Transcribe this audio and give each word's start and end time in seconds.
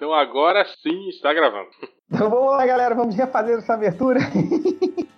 Então 0.00 0.14
agora 0.14 0.64
sim 0.82 1.10
está 1.10 1.30
gravando. 1.34 1.68
Então 2.10 2.30
vamos 2.30 2.52
lá, 2.52 2.64
galera, 2.64 2.94
vamos 2.94 3.14
refazer 3.14 3.58
essa 3.58 3.74
abertura. 3.74 4.18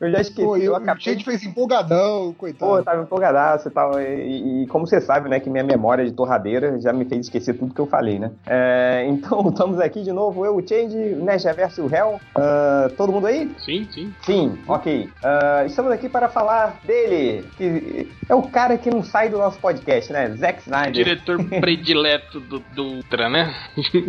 eu 0.00 0.10
já 0.10 0.20
esqueci. 0.20 0.42
Pô, 0.42 0.56
eu 0.56 0.68
eu, 0.68 0.76
acabei... 0.76 1.00
o 1.00 1.00
Change 1.00 1.24
fez 1.24 1.42
empolgadão, 1.44 2.34
coitado. 2.34 2.70
Pô, 2.70 2.78
eu 2.78 2.84
tava 2.84 3.02
empolgadaço 3.02 3.68
e 3.68 3.70
tal. 3.70 4.00
E, 4.00 4.62
e, 4.62 4.66
como 4.68 4.86
você 4.86 5.00
sabe, 5.00 5.28
né, 5.28 5.40
que 5.40 5.50
minha 5.50 5.64
memória 5.64 6.04
de 6.04 6.12
torradeira 6.12 6.80
já 6.80 6.92
me 6.92 7.04
fez 7.04 7.26
esquecer 7.26 7.54
tudo 7.54 7.74
que 7.74 7.80
eu 7.80 7.86
falei, 7.86 8.18
né? 8.18 8.30
É, 8.46 9.04
então, 9.08 9.48
estamos 9.48 9.80
aqui 9.80 10.02
de 10.02 10.12
novo, 10.12 10.44
eu, 10.44 10.56
o 10.56 10.66
Change, 10.66 10.96
o 11.14 11.24
Nerd 11.24 11.44
Reverso 11.44 11.80
e 11.80 11.84
o 11.84 11.94
Hell. 11.94 12.20
Uh, 12.36 12.94
todo 12.96 13.12
mundo 13.12 13.26
aí? 13.26 13.50
Sim, 13.58 13.88
sim. 13.92 14.14
Sim, 14.22 14.58
ok. 14.66 15.04
Uh, 15.04 15.66
estamos 15.66 15.90
aqui 15.92 16.08
para 16.08 16.28
falar 16.28 16.80
dele, 16.84 17.44
que 17.56 18.08
é 18.28 18.34
o 18.34 18.42
cara 18.42 18.76
que 18.76 18.90
não 18.90 19.02
sai 19.02 19.28
do 19.28 19.38
nosso 19.38 19.58
podcast, 19.58 20.12
né? 20.12 20.28
Zack 20.36 20.60
Snyder. 20.62 20.92
Diretor 20.92 21.44
predileto 21.60 22.40
do, 22.40 22.60
do 22.74 22.84
Ultra, 22.84 23.28
né? 23.28 23.54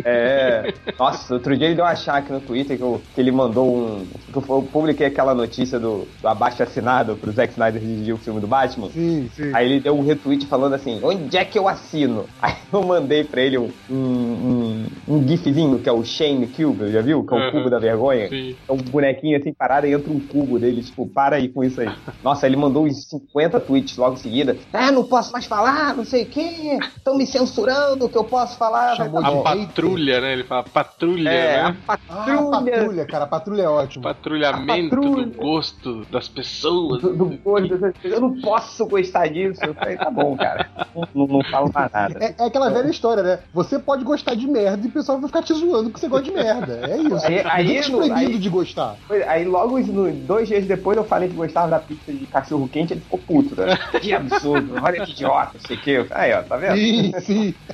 É. 0.04 0.72
Nossa, 0.98 1.34
outro 1.34 1.56
dia 1.56 1.66
ele 1.66 1.74
deu 1.74 1.84
uma 1.84 1.96
chaque 1.96 2.32
no 2.32 2.40
Twitter 2.40 2.76
que, 2.76 2.82
eu, 2.82 3.00
que 3.14 3.20
ele 3.20 3.32
mandou 3.32 3.76
um. 3.76 4.06
Que 4.32 4.36
eu 4.36 4.68
publiquei 4.70 5.06
aquela 5.06 5.34
notícia 5.34 5.79
do, 5.80 6.12
do 6.20 6.28
abaixo 6.28 6.62
assinado 6.62 7.16
pro 7.18 7.32
Zack 7.32 7.52
Snyder 7.52 7.80
dirigir 7.80 8.14
o 8.14 8.18
filme 8.18 8.40
do 8.40 8.46
Batman. 8.48 8.88
Sim, 8.90 9.28
sim. 9.28 9.50
Aí 9.54 9.66
ele 9.66 9.80
deu 9.80 9.94
um 9.98 10.02
retweet 10.02 10.46
falando 10.46 10.74
assim: 10.74 11.00
onde 11.02 11.36
é 11.36 11.44
que 11.44 11.58
eu 11.58 11.66
assino? 11.66 12.28
Aí 12.40 12.54
eu 12.72 12.82
mandei 12.82 13.24
pra 13.24 13.42
ele 13.42 13.58
um, 13.58 13.72
um, 13.88 14.86
um 15.08 15.28
gifzinho 15.28 15.80
que 15.80 15.88
é 15.88 15.92
o 15.92 16.04
Shane 16.04 16.46
Cube, 16.52 16.90
já 16.92 17.00
viu? 17.02 17.24
Que 17.24 17.34
é 17.34 17.36
o 17.36 17.40
Uhum. 17.40 17.50
cubo 17.52 17.70
da 17.70 17.78
vergonha. 17.78 18.28
Sim. 18.28 18.54
É 18.68 18.72
um 18.72 18.76
bonequinho 18.76 19.38
assim 19.38 19.52
parado 19.52 19.86
e 19.86 19.92
entra 19.92 20.12
um 20.12 20.20
cubo 20.20 20.58
dele, 20.58 20.82
tipo, 20.82 21.08
para 21.08 21.36
aí 21.36 21.48
com 21.48 21.64
isso 21.64 21.80
aí. 21.80 21.86
Nossa, 22.22 22.46
ele 22.46 22.56
mandou 22.56 22.84
uns 22.86 23.08
50 23.08 23.58
tweets 23.60 23.96
logo 23.96 24.14
em 24.14 24.16
seguida. 24.18 24.56
Ah, 24.72 24.92
não 24.92 25.04
posso 25.04 25.32
mais 25.32 25.46
falar, 25.46 25.96
não 25.96 26.04
sei 26.04 26.24
o 26.24 26.30
quê. 26.30 26.78
Estão 26.96 27.16
me 27.16 27.26
censurando, 27.26 28.04
o 28.04 28.08
que 28.10 28.18
eu 28.18 28.24
posso 28.24 28.56
falar. 28.58 28.94
Chamou 28.96 29.22
tá 29.22 29.28
de 29.28 29.34
bom." 29.34 29.40
A 29.40 29.44
patrulha, 29.44 30.20
né? 30.20 30.32
Ele 30.34 30.44
fala 30.44 30.62
patrulha, 30.64 31.30
É, 31.30 31.60
a 31.60 31.72
né? 31.72 31.80
Ah, 32.08 32.24
patrulha. 32.26 32.50
patrulha, 32.50 33.06
cara, 33.06 33.24
a 33.24 33.28
patrulha 33.28 33.62
é 33.62 33.68
ótimo. 33.68 34.04
Patrulhamento 34.04 34.70
A 34.94 34.98
patrulha. 34.98 35.26
do 35.26 35.32
gosto 35.38 35.69
das 36.10 36.28
pessoas. 36.28 37.02
do, 37.02 37.14
do 37.16 37.26
gosto 37.38 37.68
dessas 37.68 37.92
coisas. 38.00 38.18
Eu 38.18 38.20
não 38.20 38.40
posso 38.40 38.86
gostar 38.86 39.26
disso. 39.28 39.64
Eu 39.64 39.74
falei, 39.74 39.96
tá 39.96 40.10
bom, 40.10 40.36
cara. 40.36 40.68
Não, 41.14 41.26
não, 41.26 41.42
falo 41.44 41.70
mais 41.72 41.90
nada. 41.92 42.18
É, 42.24 42.34
é 42.38 42.46
aquela 42.46 42.70
velha 42.70 42.88
história, 42.90 43.22
né? 43.22 43.38
Você 43.52 43.78
pode 43.78 44.04
gostar 44.04 44.34
de 44.34 44.46
merda 44.46 44.84
e 44.86 44.88
o 44.88 44.92
pessoal 44.92 45.18
vai 45.18 45.28
ficar 45.28 45.42
te 45.42 45.52
zoando 45.54 45.90
porque 45.90 46.00
você 46.00 46.08
gosta 46.08 46.24
de 46.24 46.32
merda. 46.32 46.80
É 46.88 46.96
isso. 46.98 47.26
Aí- 47.26 47.42
aí 47.44 47.80
te 47.82 47.90
no- 47.92 47.98
proibido 47.98 48.30
aí- 48.32 48.38
de 48.38 48.48
gostar. 48.48 48.96
Aí 49.26 49.44
logo, 49.44 49.78
no- 49.80 50.10
dois 50.12 50.48
dias 50.48 50.66
depois, 50.66 50.96
eu 50.96 51.04
falei 51.04 51.28
que 51.28 51.34
gostava 51.34 51.68
da 51.68 51.78
pizza 51.78 52.12
de 52.12 52.26
cachorro 52.26 52.68
quente, 52.68 52.92
ele 52.92 53.00
ficou 53.00 53.18
puto, 53.18 53.54
né? 53.60 53.76
Que 54.00 54.12
absurdo, 54.12 54.74
olha 54.82 55.04
que 55.04 55.12
idiota, 55.12 55.52
não 55.54 55.60
sei 55.60 55.76
o 55.76 55.80
que. 55.80 56.06
Aí, 56.10 56.32
ó, 56.32 56.42
tá 56.42 56.56
vendo? 56.56 56.76
Sim, 56.76 57.12
sim. 57.20 57.54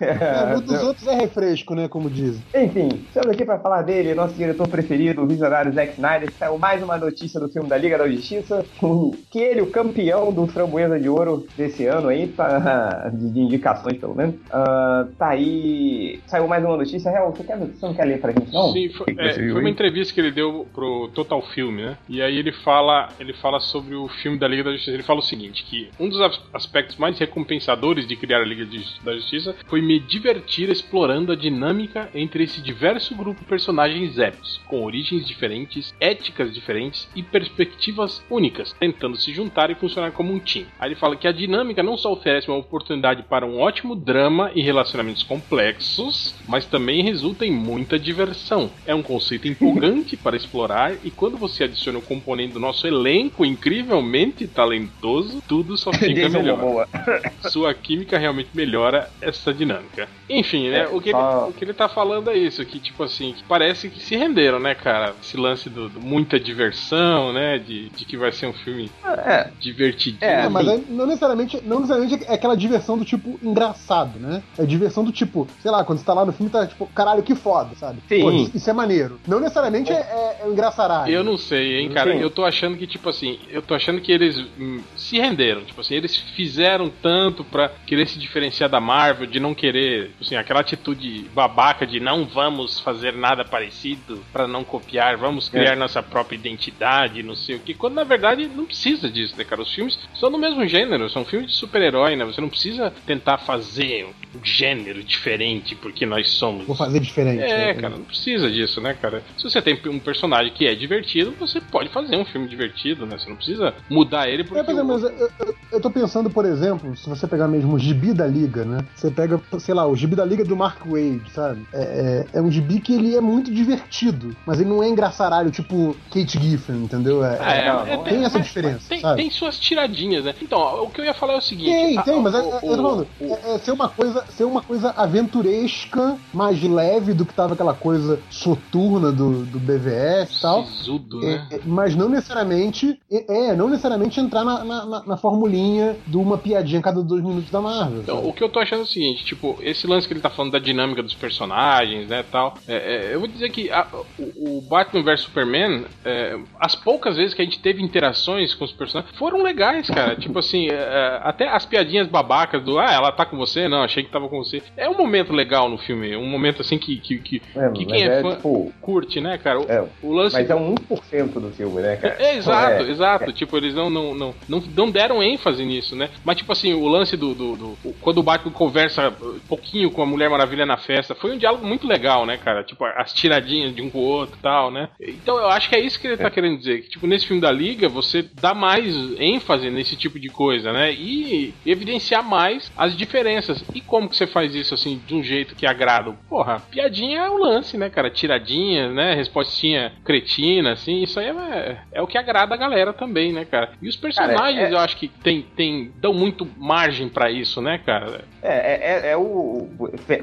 É, 0.00 0.56
o 0.56 0.60
dos 0.60 0.80
É, 0.80 0.84
outros 0.84 1.06
é 1.06 1.14
refresco, 1.14 1.74
né? 1.74 1.88
Como 1.88 2.10
dizem. 2.10 2.42
Enfim, 2.54 2.88
estamos 3.06 3.30
aqui 3.30 3.44
para 3.44 3.58
falar 3.58 3.82
dele, 3.82 4.14
nosso 4.14 4.34
diretor 4.34 4.68
preferido, 4.68 5.22
o 5.22 5.26
visionário 5.26 5.72
Zack 5.72 5.92
Snyder, 5.92 6.31
saiu 6.38 6.58
mais 6.58 6.82
uma 6.82 6.96
notícia 6.98 7.40
do 7.40 7.48
filme 7.50 7.68
da 7.68 7.76
Liga 7.76 7.98
da 7.98 8.08
Justiça, 8.08 8.64
o- 8.82 9.12
que 9.30 9.38
ele, 9.38 9.60
o 9.62 9.70
campeão 9.70 10.32
do 10.32 10.46
Framboesa 10.46 10.98
de 10.98 11.08
Ouro 11.08 11.46
desse 11.56 11.86
ano 11.86 12.08
aí, 12.08 12.28
tá, 12.28 13.08
de, 13.14 13.40
indicações 13.40 13.98
pelo 13.98 14.14
menos, 14.14 14.36
ah, 14.50 15.06
tá 15.18 15.28
aí, 15.30 16.20
saiu 16.26 16.46
mais 16.48 16.64
uma 16.64 16.76
notícia, 16.76 17.10
Real, 17.10 17.32
você, 17.32 17.44
quer, 17.44 17.58
você 17.58 17.86
não 17.86 17.94
quer 17.94 18.04
ler 18.04 18.20
pra 18.20 18.32
gente 18.32 18.52
não? 18.52 18.72
Sim, 18.72 18.88
foi, 18.90 19.14
é, 19.18 19.32
foi 19.34 19.60
uma 19.60 19.70
entrevista 19.70 20.12
que 20.14 20.20
ele 20.20 20.30
deu 20.30 20.66
pro 20.72 21.08
Total 21.14 21.40
Filme, 21.42 21.82
né? 21.82 21.96
E 22.08 22.20
aí 22.22 22.36
ele 22.36 22.52
fala, 22.52 23.08
ele 23.18 23.32
fala 23.34 23.60
sobre 23.60 23.94
o 23.94 24.08
filme 24.08 24.38
da 24.38 24.48
Liga 24.48 24.64
da 24.64 24.72
Justiça. 24.72 24.92
Ele 24.92 25.02
fala 25.02 25.20
o 25.20 25.22
seguinte, 25.22 25.64
que 25.64 25.90
um 25.98 26.08
dos 26.08 26.20
as- 26.20 26.40
aspectos 26.52 26.96
mais 26.96 27.18
recompensadores 27.18 28.06
de 28.06 28.16
criar 28.16 28.38
a 28.40 28.44
Liga 28.44 28.64
da 29.04 29.14
Justiça 29.14 29.54
foi 29.66 29.80
me 29.82 29.98
divertir 30.00 30.70
explorando 30.70 31.32
a 31.32 31.36
dinâmica 31.36 32.08
entre 32.14 32.44
esse 32.44 32.60
diverso 32.62 33.14
grupo 33.16 33.40
de 33.40 33.46
personagens 33.46 34.18
épicos, 34.18 34.60
com 34.68 34.82
origens 34.84 35.24
diferentes, 35.26 35.92
éticas 36.22 36.54
diferentes 36.54 37.08
e 37.16 37.22
perspectivas 37.22 38.22
únicas, 38.30 38.72
tentando 38.78 39.16
se 39.16 39.32
juntar 39.32 39.70
e 39.70 39.74
funcionar 39.74 40.12
como 40.12 40.32
um 40.32 40.38
time. 40.38 40.68
Aí 40.78 40.88
ele 40.88 40.94
fala 40.94 41.16
que 41.16 41.26
a 41.26 41.32
dinâmica 41.32 41.82
não 41.82 41.96
só 41.96 42.12
oferece 42.12 42.48
uma 42.48 42.58
oportunidade 42.58 43.24
para 43.24 43.44
um 43.44 43.60
ótimo 43.60 43.96
drama 43.96 44.52
e 44.54 44.62
relacionamentos 44.62 45.22
complexos, 45.24 46.34
mas 46.46 46.64
também 46.64 47.02
resulta 47.02 47.44
em 47.44 47.50
muita 47.50 47.98
diversão. 47.98 48.70
É 48.86 48.94
um 48.94 49.02
conceito 49.02 49.48
empolgante 49.48 50.16
para 50.16 50.36
explorar 50.36 50.94
e 51.02 51.10
quando 51.10 51.36
você 51.36 51.64
adiciona 51.64 51.98
o 51.98 52.02
componente 52.02 52.52
do 52.52 52.60
nosso 52.60 52.86
elenco 52.86 53.44
incrivelmente 53.44 54.46
talentoso, 54.46 55.42
tudo 55.48 55.76
só 55.76 55.92
fica 55.92 56.28
melhor. 56.28 56.88
Sua 57.50 57.74
química 57.74 58.18
realmente 58.18 58.50
melhora 58.54 59.10
essa 59.20 59.52
dinâmica. 59.52 60.08
Enfim, 60.28 60.68
né? 60.68 60.82
É, 60.82 60.88
o, 60.88 61.00
que 61.00 61.10
ele, 61.10 61.18
o 61.18 61.52
que 61.52 61.64
ele 61.64 61.74
tá 61.74 61.88
falando 61.88 62.30
é 62.30 62.36
isso, 62.36 62.64
que 62.64 62.78
tipo 62.78 63.02
assim, 63.02 63.32
que 63.32 63.42
parece 63.44 63.88
que 63.88 64.00
se 64.00 64.16
renderam, 64.16 64.58
né, 64.58 64.74
cara? 64.74 65.14
Esse 65.22 65.36
lance 65.36 65.70
do, 65.70 65.88
do 65.88 66.00
muita 66.12 66.38
diversão, 66.38 67.32
né? 67.32 67.58
De, 67.58 67.88
de 67.90 68.04
que 68.04 68.16
vai 68.16 68.30
ser 68.32 68.46
um 68.46 68.52
filme 68.52 68.90
É, 69.04 69.48
divertidinho. 69.58 70.18
É, 70.20 70.42
É, 70.44 70.48
mas 70.48 70.68
aí 70.68 70.84
não 70.88 71.06
necessariamente, 71.06 71.60
não 71.64 71.80
necessariamente 71.80 72.24
é 72.26 72.34
aquela 72.34 72.56
diversão 72.56 72.98
do 72.98 73.04
tipo 73.04 73.38
engraçado, 73.42 74.18
né? 74.18 74.42
É 74.58 74.64
diversão 74.64 75.04
do 75.04 75.12
tipo, 75.12 75.48
sei 75.60 75.70
lá, 75.70 75.84
quando 75.84 75.98
você 75.98 76.04
tá 76.04 76.12
lá 76.14 76.24
no 76.24 76.32
filme, 76.32 76.50
tá 76.50 76.66
tipo, 76.66 76.86
caralho, 76.88 77.22
que 77.22 77.34
foda, 77.34 77.74
sabe? 77.76 78.00
Sim. 78.08 78.20
Pô, 78.20 78.30
isso, 78.30 78.68
é 78.70 78.72
maneiro. 78.72 79.20
Não 79.26 79.40
necessariamente 79.40 79.90
é, 79.92 79.96
é, 79.96 80.40
é 80.44 80.48
engraçaralho. 80.48 81.12
Eu 81.12 81.24
não 81.24 81.36
sei, 81.38 81.78
hein, 81.80 81.90
cara. 81.90 82.12
Sim. 82.12 82.20
Eu 82.20 82.30
tô 82.30 82.44
achando 82.44 82.76
que, 82.76 82.86
tipo 82.86 83.08
assim, 83.08 83.38
eu 83.48 83.62
tô 83.62 83.74
achando 83.74 84.00
que 84.00 84.12
eles 84.12 84.38
hum, 84.58 84.80
se 84.96 85.18
renderam. 85.18 85.64
Tipo 85.64 85.80
assim, 85.80 85.94
eles 85.94 86.16
fizeram 86.16 86.90
tanto 87.02 87.44
pra 87.44 87.70
querer 87.86 88.06
se 88.06 88.18
diferenciar 88.18 88.68
da 88.68 88.80
Marvel, 88.80 89.26
de 89.26 89.40
não 89.40 89.54
querer, 89.54 90.08
tipo 90.08 90.24
assim, 90.24 90.36
aquela 90.36 90.60
atitude 90.60 91.30
babaca 91.34 91.86
de 91.86 92.00
não 92.00 92.24
vamos 92.24 92.80
fazer 92.80 93.12
nada 93.14 93.44
parecido 93.44 94.22
pra 94.32 94.46
não 94.46 94.64
copiar, 94.64 95.16
vamos 95.16 95.48
criar 95.48 95.76
nossa 95.76 96.01
própria 96.02 96.36
identidade, 96.36 97.22
não 97.22 97.34
sei 97.34 97.56
o 97.56 97.60
que. 97.60 97.74
Quando 97.74 97.94
na 97.94 98.04
verdade 98.04 98.48
não 98.54 98.64
precisa 98.66 99.10
disso, 99.10 99.34
né, 99.36 99.44
cara? 99.44 99.62
Os 99.62 99.72
filmes 99.72 99.98
são 100.14 100.30
do 100.30 100.38
mesmo 100.38 100.66
gênero, 100.66 101.08
são 101.10 101.24
filmes 101.24 101.50
de 101.50 101.56
super-herói, 101.56 102.16
né? 102.16 102.24
Você 102.24 102.40
não 102.40 102.48
precisa 102.48 102.92
tentar 103.06 103.38
fazer 103.38 104.04
um 104.34 104.44
gênero 104.44 105.02
diferente 105.02 105.74
porque 105.74 106.04
nós 106.06 106.28
somos. 106.30 106.66
Vou 106.66 106.76
fazer 106.76 107.00
diferente. 107.00 107.42
É, 107.42 107.74
né? 107.74 107.74
cara, 107.74 107.96
não 107.96 108.04
precisa 108.04 108.50
disso, 108.50 108.80
né, 108.80 108.94
cara? 108.94 109.22
Se 109.36 109.44
você 109.44 109.60
tem 109.62 109.78
um 109.86 109.98
personagem 109.98 110.52
que 110.52 110.66
é 110.66 110.74
divertido, 110.74 111.34
você 111.38 111.60
pode 111.60 111.88
fazer 111.90 112.16
um 112.16 112.24
filme 112.24 112.48
divertido, 112.48 113.06
né? 113.06 113.18
Você 113.18 113.28
não 113.28 113.36
precisa 113.36 113.74
mudar 113.90 114.28
ele 114.28 114.44
porque. 114.44 114.60
É, 114.60 114.64
pois 114.64 114.78
é, 114.78 114.82
o- 114.82 114.86
mas 114.86 115.02
eu, 115.02 115.10
eu, 115.10 115.54
eu 115.72 115.80
tô 115.80 115.90
pensando, 115.90 116.30
por 116.30 116.44
exemplo, 116.44 116.96
se 116.96 117.08
você 117.08 117.26
pegar 117.26 117.48
mesmo 117.48 117.74
o 117.74 117.78
gibi 117.78 118.12
da 118.12 118.26
Liga, 118.26 118.64
né? 118.64 118.78
Você 118.94 119.10
pega, 119.10 119.40
sei 119.58 119.74
lá, 119.74 119.86
o 119.86 119.96
gibi 119.96 120.16
da 120.16 120.24
Liga 120.24 120.44
do 120.44 120.56
Mark 120.56 120.84
Wade, 120.86 121.30
sabe? 121.30 121.62
É, 121.72 122.26
é, 122.34 122.38
é 122.38 122.42
um 122.42 122.50
gibi 122.50 122.80
que 122.80 122.94
ele 122.94 123.14
é 123.16 123.20
muito 123.20 123.52
divertido, 123.52 124.34
mas 124.46 124.60
ele 124.60 124.68
não 124.70 124.82
é 124.82 124.88
engraçaralho, 124.88 125.50
tipo 125.50 125.91
Kate 126.10 126.38
Giffen, 126.40 126.76
entendeu? 126.76 127.24
É, 127.24 127.38
Ah, 127.40 127.86
é, 127.88 127.94
é, 127.94 127.96
tem 127.98 128.24
essa 128.24 128.38
mas- 128.38 128.46
diferença, 128.46 128.88
Tem, 128.88 129.00
tem 129.16 129.30
suas 129.30 129.58
tiradinhas, 129.58 130.24
né? 130.24 130.34
Então, 130.42 130.58
ó, 130.58 130.82
o 130.84 130.90
que 130.90 131.00
eu 131.00 131.04
ia 131.04 131.14
falar 131.14 131.34
é 131.34 131.38
o 131.38 131.40
seguinte. 131.40 131.70
Tem, 131.70 131.98
a- 131.98 132.02
tem, 132.02 132.20
mas 132.20 132.34
é, 132.34 132.38
o- 132.38 132.54
é, 132.54 132.60
tô 132.60 132.66
falando, 132.76 133.08
o- 133.18 133.34
é, 133.34 133.54
é 133.54 133.58
ser 133.58 133.72
uma 133.72 133.88
coisa, 133.88 134.24
ser 134.30 134.44
uma 134.44 134.62
coisa 134.62 134.90
aventuresca, 134.96 136.18
mais 136.32 136.62
leve 136.62 137.14
do 137.14 137.24
que 137.26 137.34
tava 137.34 137.54
aquela 137.54 137.74
coisa 137.74 138.22
soturna 138.28 139.12
do, 139.12 139.44
do 139.46 139.58
BVS 139.60 140.38
e 140.38 140.40
tal. 140.40 140.66
Sisudo, 140.66 141.22
É, 141.24 141.26
né? 141.26 141.48
é, 141.52 141.60
mas 141.64 141.94
não 141.96 142.08
necessariamente 142.08 142.98
é, 143.10 143.50
é, 143.50 143.56
não 143.56 143.68
necessariamente 143.68 144.20
entrar 144.20 144.44
na, 144.44 144.64
na, 144.64 144.84
na- 144.86 145.06
na 145.06 145.16
formulinha 145.16 145.98
de 146.06 146.16
uma 146.16 146.38
piadinha 146.38 146.80
a 146.80 146.82
cada 146.82 147.02
dois 147.02 147.22
minutos 147.22 147.50
da 147.50 147.60
Marvel. 147.60 148.00
Então, 148.02 148.16
sabe? 148.16 148.28
o 148.28 148.32
que 148.32 148.42
eu 148.44 148.48
tô 148.48 148.58
achando 148.60 148.80
é 148.80 148.82
o 148.84 148.86
seguinte, 148.86 149.24
tipo, 149.24 149.58
esse 149.62 149.86
lance 149.86 150.06
que 150.06 150.14
ele 150.14 150.20
tá 150.20 150.30
falando 150.30 150.52
da 150.52 150.58
dinâmica 150.58 151.02
dos 151.02 151.14
personagens, 151.14 152.08
né, 152.08 152.22
tal, 152.22 152.54
é, 152.66 153.10
é, 153.10 153.14
eu 153.14 153.20
vou 153.20 153.28
dizer 153.28 153.50
que 153.50 153.70
a- 153.70 153.88
o, 154.18 154.58
o 154.58 154.68
Batman 154.68 155.02
vs 155.04 155.20
Superman, 155.22 155.71
é, 156.04 156.38
as 156.60 156.74
poucas 156.74 157.16
vezes 157.16 157.34
que 157.34 157.42
a 157.42 157.44
gente 157.44 157.60
teve 157.60 157.82
interações 157.82 158.54
com 158.54 158.64
os 158.64 158.72
personagens, 158.72 159.16
foram 159.16 159.42
legais, 159.42 159.88
cara, 159.88 160.16
tipo 160.16 160.38
assim, 160.38 160.68
é, 160.68 160.74
é, 160.74 161.20
até 161.22 161.48
as 161.48 161.64
piadinhas 161.66 162.08
babacas 162.08 162.62
do, 162.62 162.78
ah, 162.78 162.92
ela 162.92 163.12
tá 163.12 163.24
com 163.24 163.36
você? 163.36 163.68
Não, 163.68 163.82
achei 163.82 164.02
que 164.02 164.10
tava 164.10 164.28
com 164.28 164.38
você. 164.38 164.62
É 164.76 164.88
um 164.88 164.96
momento 164.96 165.32
legal 165.32 165.68
no 165.68 165.78
filme, 165.78 166.16
um 166.16 166.26
momento 166.26 166.62
assim 166.62 166.78
que, 166.78 166.96
que, 166.96 167.18
que, 167.18 167.42
é, 167.56 167.70
que 167.70 167.84
quem 167.84 168.02
é, 168.02 168.06
é, 168.18 168.22
fã 168.22 168.36
tipo, 168.36 168.72
curte, 168.80 169.20
né, 169.20 169.38
cara? 169.38 169.60
O, 169.60 169.70
é, 169.70 169.88
o 170.02 170.12
lance... 170.12 170.34
mas 170.36 170.48
é 170.50 170.54
um 170.54 170.74
1% 170.74 171.32
do 171.40 171.50
filme, 171.50 171.82
né, 171.82 171.96
cara? 171.96 172.16
É, 172.18 172.36
exato, 172.36 172.82
exato. 172.84 173.32
Tipo, 173.32 173.56
eles 173.56 173.74
não, 173.74 173.88
não, 173.88 174.14
não, 174.14 174.34
não, 174.48 174.60
não 174.76 174.90
deram 174.90 175.22
ênfase 175.22 175.64
nisso, 175.64 175.94
né? 175.96 176.10
Mas, 176.24 176.36
tipo 176.36 176.52
assim, 176.52 176.72
o 176.74 176.86
lance 176.86 177.16
do. 177.16 177.34
do, 177.34 177.56
do- 177.56 177.78
quando 178.00 178.18
o 178.18 178.22
Batman 178.22 178.52
conversa 178.52 179.08
um 179.08 179.38
pouquinho 179.48 179.90
com 179.90 180.02
a 180.02 180.06
Mulher 180.06 180.28
Maravilha 180.30 180.66
na 180.66 180.76
festa, 180.76 181.14
foi 181.14 181.32
um 181.32 181.38
diálogo 181.38 181.66
muito 181.66 181.86
legal, 181.86 182.26
né, 182.26 182.36
cara? 182.36 182.62
Tipo, 182.62 182.84
as 182.84 183.12
tiradinhas 183.12 183.74
de 183.74 183.82
um 183.82 183.90
com 183.90 183.98
o 183.98 184.02
outro 184.02 184.36
e 184.38 184.42
tal, 184.42 184.70
né? 184.70 184.88
Então 185.00 185.36
eu 185.38 185.48
acho 185.48 185.61
que 185.68 185.76
é 185.76 185.80
isso 185.80 185.98
que 186.00 186.06
ele 186.06 186.16
tá 186.16 186.30
querendo 186.30 186.58
dizer. 186.58 186.82
Que, 186.82 186.90
tipo, 186.90 187.06
nesse 187.06 187.26
filme 187.26 187.40
da 187.40 187.50
Liga, 187.50 187.88
você 187.88 188.24
dá 188.40 188.54
mais 188.54 188.94
ênfase 189.18 189.70
nesse 189.70 189.96
tipo 189.96 190.18
de 190.18 190.28
coisa, 190.28 190.72
né? 190.72 190.92
E 190.92 191.54
evidenciar 191.64 192.22
mais 192.22 192.70
as 192.76 192.96
diferenças. 192.96 193.64
E 193.74 193.80
como 193.80 194.08
que 194.08 194.16
você 194.16 194.26
faz 194.26 194.54
isso 194.54 194.74
assim, 194.74 195.00
de 195.06 195.14
um 195.14 195.22
jeito 195.22 195.54
que 195.54 195.66
agrada? 195.66 196.12
Porra, 196.28 196.60
piadinha 196.70 197.20
é 197.20 197.30
o 197.30 197.36
lance, 197.36 197.76
né, 197.76 197.88
cara? 197.88 198.10
Tiradinha, 198.10 198.90
né? 198.90 199.14
Respostinha 199.14 199.92
cretina, 200.04 200.72
assim, 200.72 201.02
isso 201.02 201.18
aí 201.18 201.28
é, 201.28 201.78
é 201.92 202.02
o 202.02 202.06
que 202.06 202.18
agrada 202.18 202.54
a 202.54 202.58
galera 202.58 202.92
também, 202.92 203.32
né, 203.32 203.44
cara? 203.44 203.72
E 203.80 203.88
os 203.88 203.96
personagens, 203.96 204.56
cara, 204.56 204.68
é... 204.68 204.72
eu 204.72 204.78
acho 204.78 204.96
que 204.96 205.08
tem, 205.08 205.42
tem, 205.56 205.92
dão 205.96 206.12
muito 206.12 206.46
margem 206.56 207.08
para 207.08 207.30
isso, 207.30 207.60
né, 207.60 207.78
cara? 207.78 208.24
É, 208.42 208.52
é, 208.52 209.08
é, 209.08 209.10
é 209.12 209.16
o. 209.16 209.68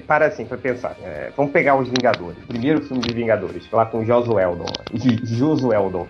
Para 0.05 0.27
assim, 0.27 0.45
pra 0.45 0.57
pensar. 0.57 0.95
É, 1.01 1.31
vamos 1.35 1.51
pegar 1.51 1.75
os 1.77 1.87
Vingadores. 1.87 2.37
Primeiro 2.45 2.81
filme 2.81 3.01
de 3.01 3.13
Vingadores, 3.13 3.69
lá 3.71 3.85
com 3.85 3.99
o 3.99 4.05
Josueldon. 4.05 4.65
Josueldon. 5.37 6.07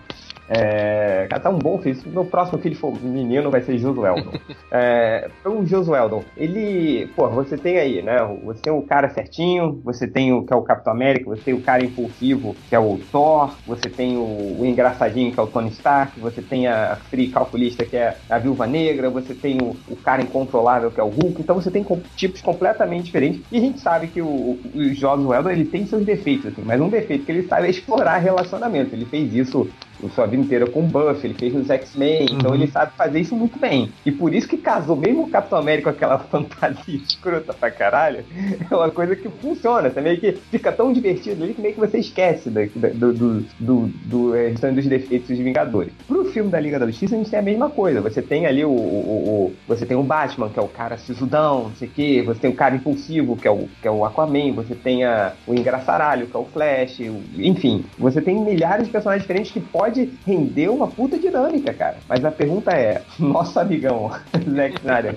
É, 0.50 1.28
tá 1.28 1.50
um 1.50 1.60
bom 1.60 1.78
filho. 1.78 1.96
Se 1.96 2.10
meu 2.10 2.26
próximo 2.26 2.58
filho 2.58 2.76
for 2.76 2.92
menino, 3.02 3.52
vai 3.52 3.62
ser 3.62 3.78
Josueldon. 3.78 4.34
é, 4.72 5.30
o 5.46 5.64
Josueldon, 5.66 6.24
ele. 6.36 7.08
Pô, 7.16 7.30
você 7.30 7.56
tem 7.56 7.78
aí, 7.78 8.02
né? 8.02 8.18
Você 8.44 8.62
tem 8.64 8.74
o 8.74 8.82
cara 8.82 9.10
certinho, 9.10 9.80
você 9.84 10.08
tem 10.08 10.34
o 10.34 10.44
que 10.44 10.52
é 10.52 10.56
o 10.56 10.64
Capitão 10.64 10.92
América, 10.92 11.30
você 11.30 11.44
tem 11.44 11.54
o 11.54 11.62
cara 11.62 11.86
impulsivo, 11.86 12.56
que 12.68 12.76
é 12.76 12.80
o 12.80 13.00
Thor, 13.12 13.56
você 13.66 13.90
tem 13.90 14.18
o, 14.18 14.58
o 14.60 14.66
engraçadinho, 14.66 15.32
que 15.32 15.40
é 15.40 15.44
o 15.44 15.48
Tony 15.48 15.70
Stark, 15.70 16.20
você 16.20 16.42
tem 16.42 16.68
a 16.68 16.98
free 17.10 17.30
calculista, 17.30 17.86
que 17.86 17.96
é 17.96 18.18
a 18.28 18.40
Viúva 18.40 18.66
Negra, 18.66 19.10
você 19.10 19.36
tem 19.36 19.60
o, 19.62 19.76
o 19.88 19.96
cara 19.96 20.24
incontrolável, 20.24 20.90
que 20.90 21.00
é 21.00 21.04
o 21.04 21.10
Hulk. 21.10 21.42
Então 21.42 21.56
você 21.56 21.70
tem 21.70 21.86
tipos 22.16 22.42
completamente 22.42 23.06
diferentes. 23.06 23.42
E 23.52 23.58
a 23.58 23.62
gente 23.62 23.80
sabe 23.80 24.08
que 24.08 24.22
o, 24.22 24.60
o 24.74 24.94
Josueldon, 24.94 25.50
ele 25.50 25.66
tem 25.66 25.86
seus 25.86 26.04
defeitos, 26.04 26.48
assim, 26.48 26.64
mas 26.66 26.82
um 26.82 26.90
defeito 26.90 27.26
que 27.26 27.32
ele 27.32 27.44
sabe 27.44 27.68
é 27.68 27.70
explorar 27.70 28.18
relacionamento. 28.18 28.96
Ele 28.96 29.06
fez 29.06 29.34
isso 29.34 29.70
sua 30.08 30.26
vida 30.26 30.44
inteira 30.44 30.66
com 30.68 30.82
Buff, 30.84 31.26
ele 31.26 31.34
fez 31.34 31.54
nos 31.54 31.70
X-Men, 31.70 32.24
então 32.24 32.34
uhum. 32.34 32.40
então 32.40 32.56
ele 32.56 32.68
sabe 32.68 32.94
fazer 32.96 33.20
isso 33.20 33.36
muito 33.36 33.60
bem. 33.60 33.92
E 34.06 34.12
por 34.12 34.34
isso 34.34 34.48
que 34.48 34.58
casou, 34.58 34.96
mesmo 34.96 35.24
o 35.24 35.30
Capitão 35.30 35.60
América 35.60 35.92
com 35.92 35.96
aquela 35.96 36.20
fantasia 36.30 36.96
escrota 36.96 37.54
pra 37.54 37.72
caralho, 37.72 38.24
é 38.70 38.76
uma 38.76 38.90
coisa 38.90 39.16
que 39.16 39.30
funciona. 39.30 39.90
Você 39.90 40.02
meio 40.02 40.20
que 40.20 40.32
fica 40.32 40.72
tão 40.72 40.94
divertido 40.94 41.44
ali 41.44 41.54
que 41.54 41.62
meio 41.62 41.74
que 41.74 41.80
você 41.80 42.00
esquece 42.00 42.50
do, 42.50 42.66
do, 42.68 43.14
do, 43.14 43.46
do, 43.60 43.88
do 44.06 44.32
restante 44.32 44.76
dos 44.76 44.88
defeitos 44.88 45.30
dos 45.30 45.40
Vingadores. 45.40 45.94
Pro 46.08 46.19
filme 46.30 46.50
da 46.50 46.60
Liga 46.60 46.80
da 46.80 46.88
Justiça, 46.88 47.16
a 47.16 47.18
gente 47.18 47.30
tem 47.30 47.40
a 47.40 47.44
mesma 47.44 47.70
coisa. 47.70 48.02
Você 48.02 48.22
tem 48.22 48.46
ali 48.46 48.64
o, 48.64 48.70
o, 48.70 48.74
o 48.74 49.56
você 49.68 49.86
tem 49.86 49.98
o 49.98 50.04
Batman, 50.04 50.50
que 50.50 50.60
é 50.60 50.62
o 50.62 50.68
cara 50.68 50.98
sisudão, 50.98 51.64
não 51.66 51.76
sei 51.76 51.88
o 51.88 51.92
quê, 51.92 52.24
você 52.26 52.40
tem 52.40 52.50
o 52.50 52.56
cara 52.56 52.76
impulsivo, 52.76 53.36
que 53.36 53.48
é 53.48 53.52
o, 53.52 53.68
que 53.82 53.88
é 53.88 53.92
o 53.92 54.06
Aquaman, 54.06 54.54
você 54.54 54.76
tem 54.76 55.04
a, 55.04 55.34
o 55.46 55.54
engraçaralho, 55.54 56.28
que 56.28 56.36
é 56.36 56.40
o 56.40 56.46
Flash, 56.46 57.00
o, 57.00 57.22
enfim, 57.38 57.86
você 57.98 58.22
tem 58.22 58.40
milhares 58.40 58.86
de 58.86 58.92
personagens 58.92 59.24
diferentes 59.24 59.52
que 59.52 59.60
pode 59.60 60.10
render 60.26 60.70
uma 60.70 60.88
puta 60.88 61.18
dinâmica, 61.18 61.74
cara. 61.74 61.98
Mas 62.08 62.24
a 62.24 62.32
pergunta 62.32 62.72
é: 62.72 63.02
nosso 63.20 63.60
amigão 63.60 64.12
Zack 64.34 64.76
Snyder 64.80 65.16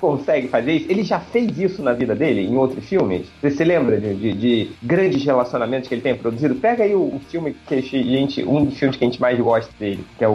consegue 0.00 0.48
fazer 0.48 0.72
isso? 0.72 0.90
Ele 0.90 1.04
já 1.04 1.20
fez 1.20 1.56
isso 1.58 1.82
na 1.82 1.92
vida 1.92 2.14
dele, 2.14 2.42
em 2.42 2.56
outros 2.56 2.84
filmes? 2.84 3.28
Você 3.40 3.50
se 3.50 3.64
lembra 3.64 4.00
de, 4.00 4.14
de, 4.14 4.32
de 4.32 4.70
grandes 4.82 5.24
relacionamentos 5.24 5.88
que 5.88 5.94
ele 5.94 6.02
tem 6.02 6.14
produzido? 6.14 6.56
Pega 6.56 6.82
aí 6.82 6.94
o, 6.94 7.02
o, 7.02 7.20
filme 7.30 7.54
que 7.66 7.74
a 7.74 7.80
gente, 7.80 8.42
um 8.44 8.64
dos 8.64 8.76
filmes 8.76 8.96
que 8.96 9.04
a 9.04 9.06
gente 9.06 9.20
mais 9.20 9.38
gosta 9.38 9.72
dele, 9.78 10.04
que 10.18 10.24
é 10.24 10.28
o, 10.28 10.32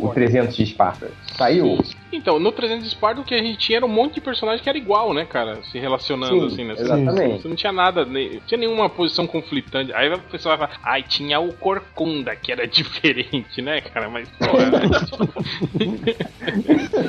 o 0.00 0.10
300 0.14 0.56
de 0.56 0.62
Esparta. 0.62 1.08
Saiu? 1.38 1.78
Então, 2.12 2.40
no 2.40 2.50
300 2.50 2.82
de 2.82 2.88
Esparta 2.88 3.20
o 3.20 3.24
que 3.24 3.34
a 3.34 3.38
gente 3.38 3.58
tinha 3.58 3.78
era 3.78 3.86
um 3.86 3.88
monte 3.88 4.14
de 4.14 4.20
personagem 4.20 4.60
que 4.60 4.68
era 4.68 4.76
igual, 4.76 5.14
né, 5.14 5.24
cara? 5.24 5.62
Se 5.70 5.78
relacionando 5.78 6.48
Sim, 6.48 6.54
assim, 6.54 6.64
né? 6.64 6.74
Exatamente. 6.76 7.42
Você 7.42 7.48
não 7.48 7.54
tinha 7.54 7.72
nada, 7.72 8.04
nem, 8.04 8.40
tinha 8.46 8.58
nenhuma 8.58 8.88
posição 8.88 9.26
conflitante. 9.26 9.92
Aí 9.92 10.12
a 10.12 10.18
pessoa 10.18 10.56
vai 10.56 10.66
falar, 10.66 10.80
ai, 10.82 11.02
tinha 11.02 11.38
o 11.38 11.52
Corcunda, 11.52 12.34
que 12.34 12.50
era 12.50 12.66
diferente, 12.68 13.62
né, 13.62 13.80
cara? 13.80 14.08
Mas, 14.08 14.28
porra, 14.30 14.70
né? 14.70 14.80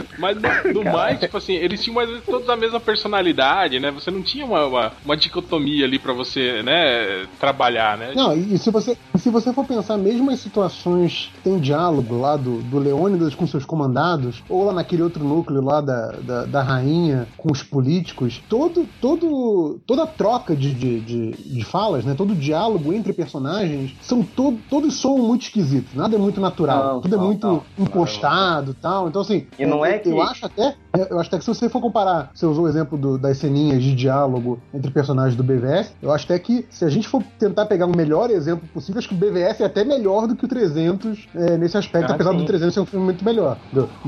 Mas 0.19 0.37
no, 0.37 0.73
no 0.73 0.91
mais, 0.91 1.19
tipo 1.19 1.37
assim, 1.37 1.53
eles 1.53 1.81
tinham 1.81 1.95
mais 1.95 2.23
todos 2.23 2.49
a 2.49 2.55
mesma 2.55 2.79
personalidade, 2.79 3.79
né? 3.79 3.89
Você 3.91 4.11
não 4.11 4.21
tinha 4.21 4.45
uma, 4.45 4.65
uma, 4.65 4.91
uma 5.03 5.17
dicotomia 5.17 5.85
ali 5.85 5.97
para 5.97 6.13
você, 6.13 6.61
né, 6.61 7.25
trabalhar, 7.39 7.97
né? 7.97 8.11
Não, 8.15 8.35
e 8.35 8.57
se 8.57 8.69
você, 8.69 8.97
se 9.15 9.29
você 9.29 9.53
for 9.53 9.65
pensar 9.65 9.97
mesmo 9.97 10.29
em 10.29 10.35
situações 10.35 11.31
que 11.33 11.41
tem 11.41 11.59
diálogo 11.59 12.19
lá 12.19 12.35
do, 12.35 12.61
do 12.61 12.79
Leônidas 12.79 13.33
com 13.33 13.47
seus 13.47 13.65
comandados, 13.65 14.18
ou 14.49 14.65
lá 14.65 14.73
naquele 14.73 15.03
outro 15.03 15.23
núcleo 15.23 15.61
lá 15.61 15.81
da, 15.81 16.11
da, 16.11 16.45
da 16.45 16.61
rainha 16.61 17.27
com 17.37 17.51
os 17.51 17.61
políticos, 17.63 18.41
todo, 18.49 18.87
todo, 19.01 19.79
toda 19.85 20.05
troca 20.07 20.55
de, 20.55 20.73
de, 20.73 20.99
de, 20.99 21.31
de 21.31 21.65
falas, 21.65 22.05
né? 22.05 22.13
Todo 22.15 22.35
diálogo 22.35 22.93
entre 22.93 23.13
personagens, 23.13 23.95
são 24.01 24.23
todo, 24.23 24.59
todos 24.69 24.99
são 24.99 25.17
muito 25.17 25.43
esquisitos, 25.43 25.93
nada 25.93 26.15
é 26.15 26.19
muito 26.19 26.41
natural, 26.41 26.95
não, 26.95 27.01
tudo 27.01 27.15
é 27.15 27.17
não, 27.17 27.23
é 27.23 27.27
muito 27.27 27.47
não, 27.47 27.63
impostado 27.77 28.71
e 28.71 28.75
tal. 28.75 29.07
Então, 29.07 29.21
assim, 29.21 29.47
e 29.57 29.65
não 29.65 29.85
é 29.85 29.97
que... 29.99 30.09
eu 30.09 30.21
acho 30.21 30.45
até, 30.45 30.75
eu 31.09 31.19
acho 31.19 31.29
até 31.29 31.37
que 31.37 31.43
se 31.43 31.53
você 31.53 31.69
for 31.69 31.81
comparar, 31.81 32.31
você 32.33 32.45
usou 32.45 32.65
o 32.65 32.67
exemplo 32.67 32.97
do, 32.97 33.17
das 33.17 33.37
ceninhas 33.37 33.83
de 33.83 33.93
diálogo 33.93 34.59
entre 34.73 34.91
personagens 34.91 35.35
do 35.35 35.43
BVS, 35.43 35.93
eu 36.01 36.11
acho 36.11 36.25
até 36.25 36.39
que 36.39 36.65
se 36.69 36.85
a 36.85 36.89
gente 36.89 37.07
for 37.07 37.23
tentar 37.37 37.65
pegar 37.65 37.85
o 37.85 37.95
melhor 37.95 38.29
exemplo 38.29 38.67
possível, 38.73 38.99
acho 38.99 39.09
que 39.09 39.15
o 39.15 39.17
BVS 39.17 39.61
é 39.61 39.65
até 39.65 39.83
melhor 39.83 40.27
do 40.27 40.35
que 40.35 40.45
o 40.45 40.47
300 40.47 41.27
é, 41.35 41.57
nesse 41.57 41.77
aspecto, 41.77 42.11
ah, 42.11 42.15
apesar 42.15 42.31
sim. 42.31 42.37
do 42.37 42.45
300 42.45 42.73
ser 42.73 42.79
um 42.79 42.85
filme 42.85 43.05
muito 43.05 43.23
melhor. 43.23 43.57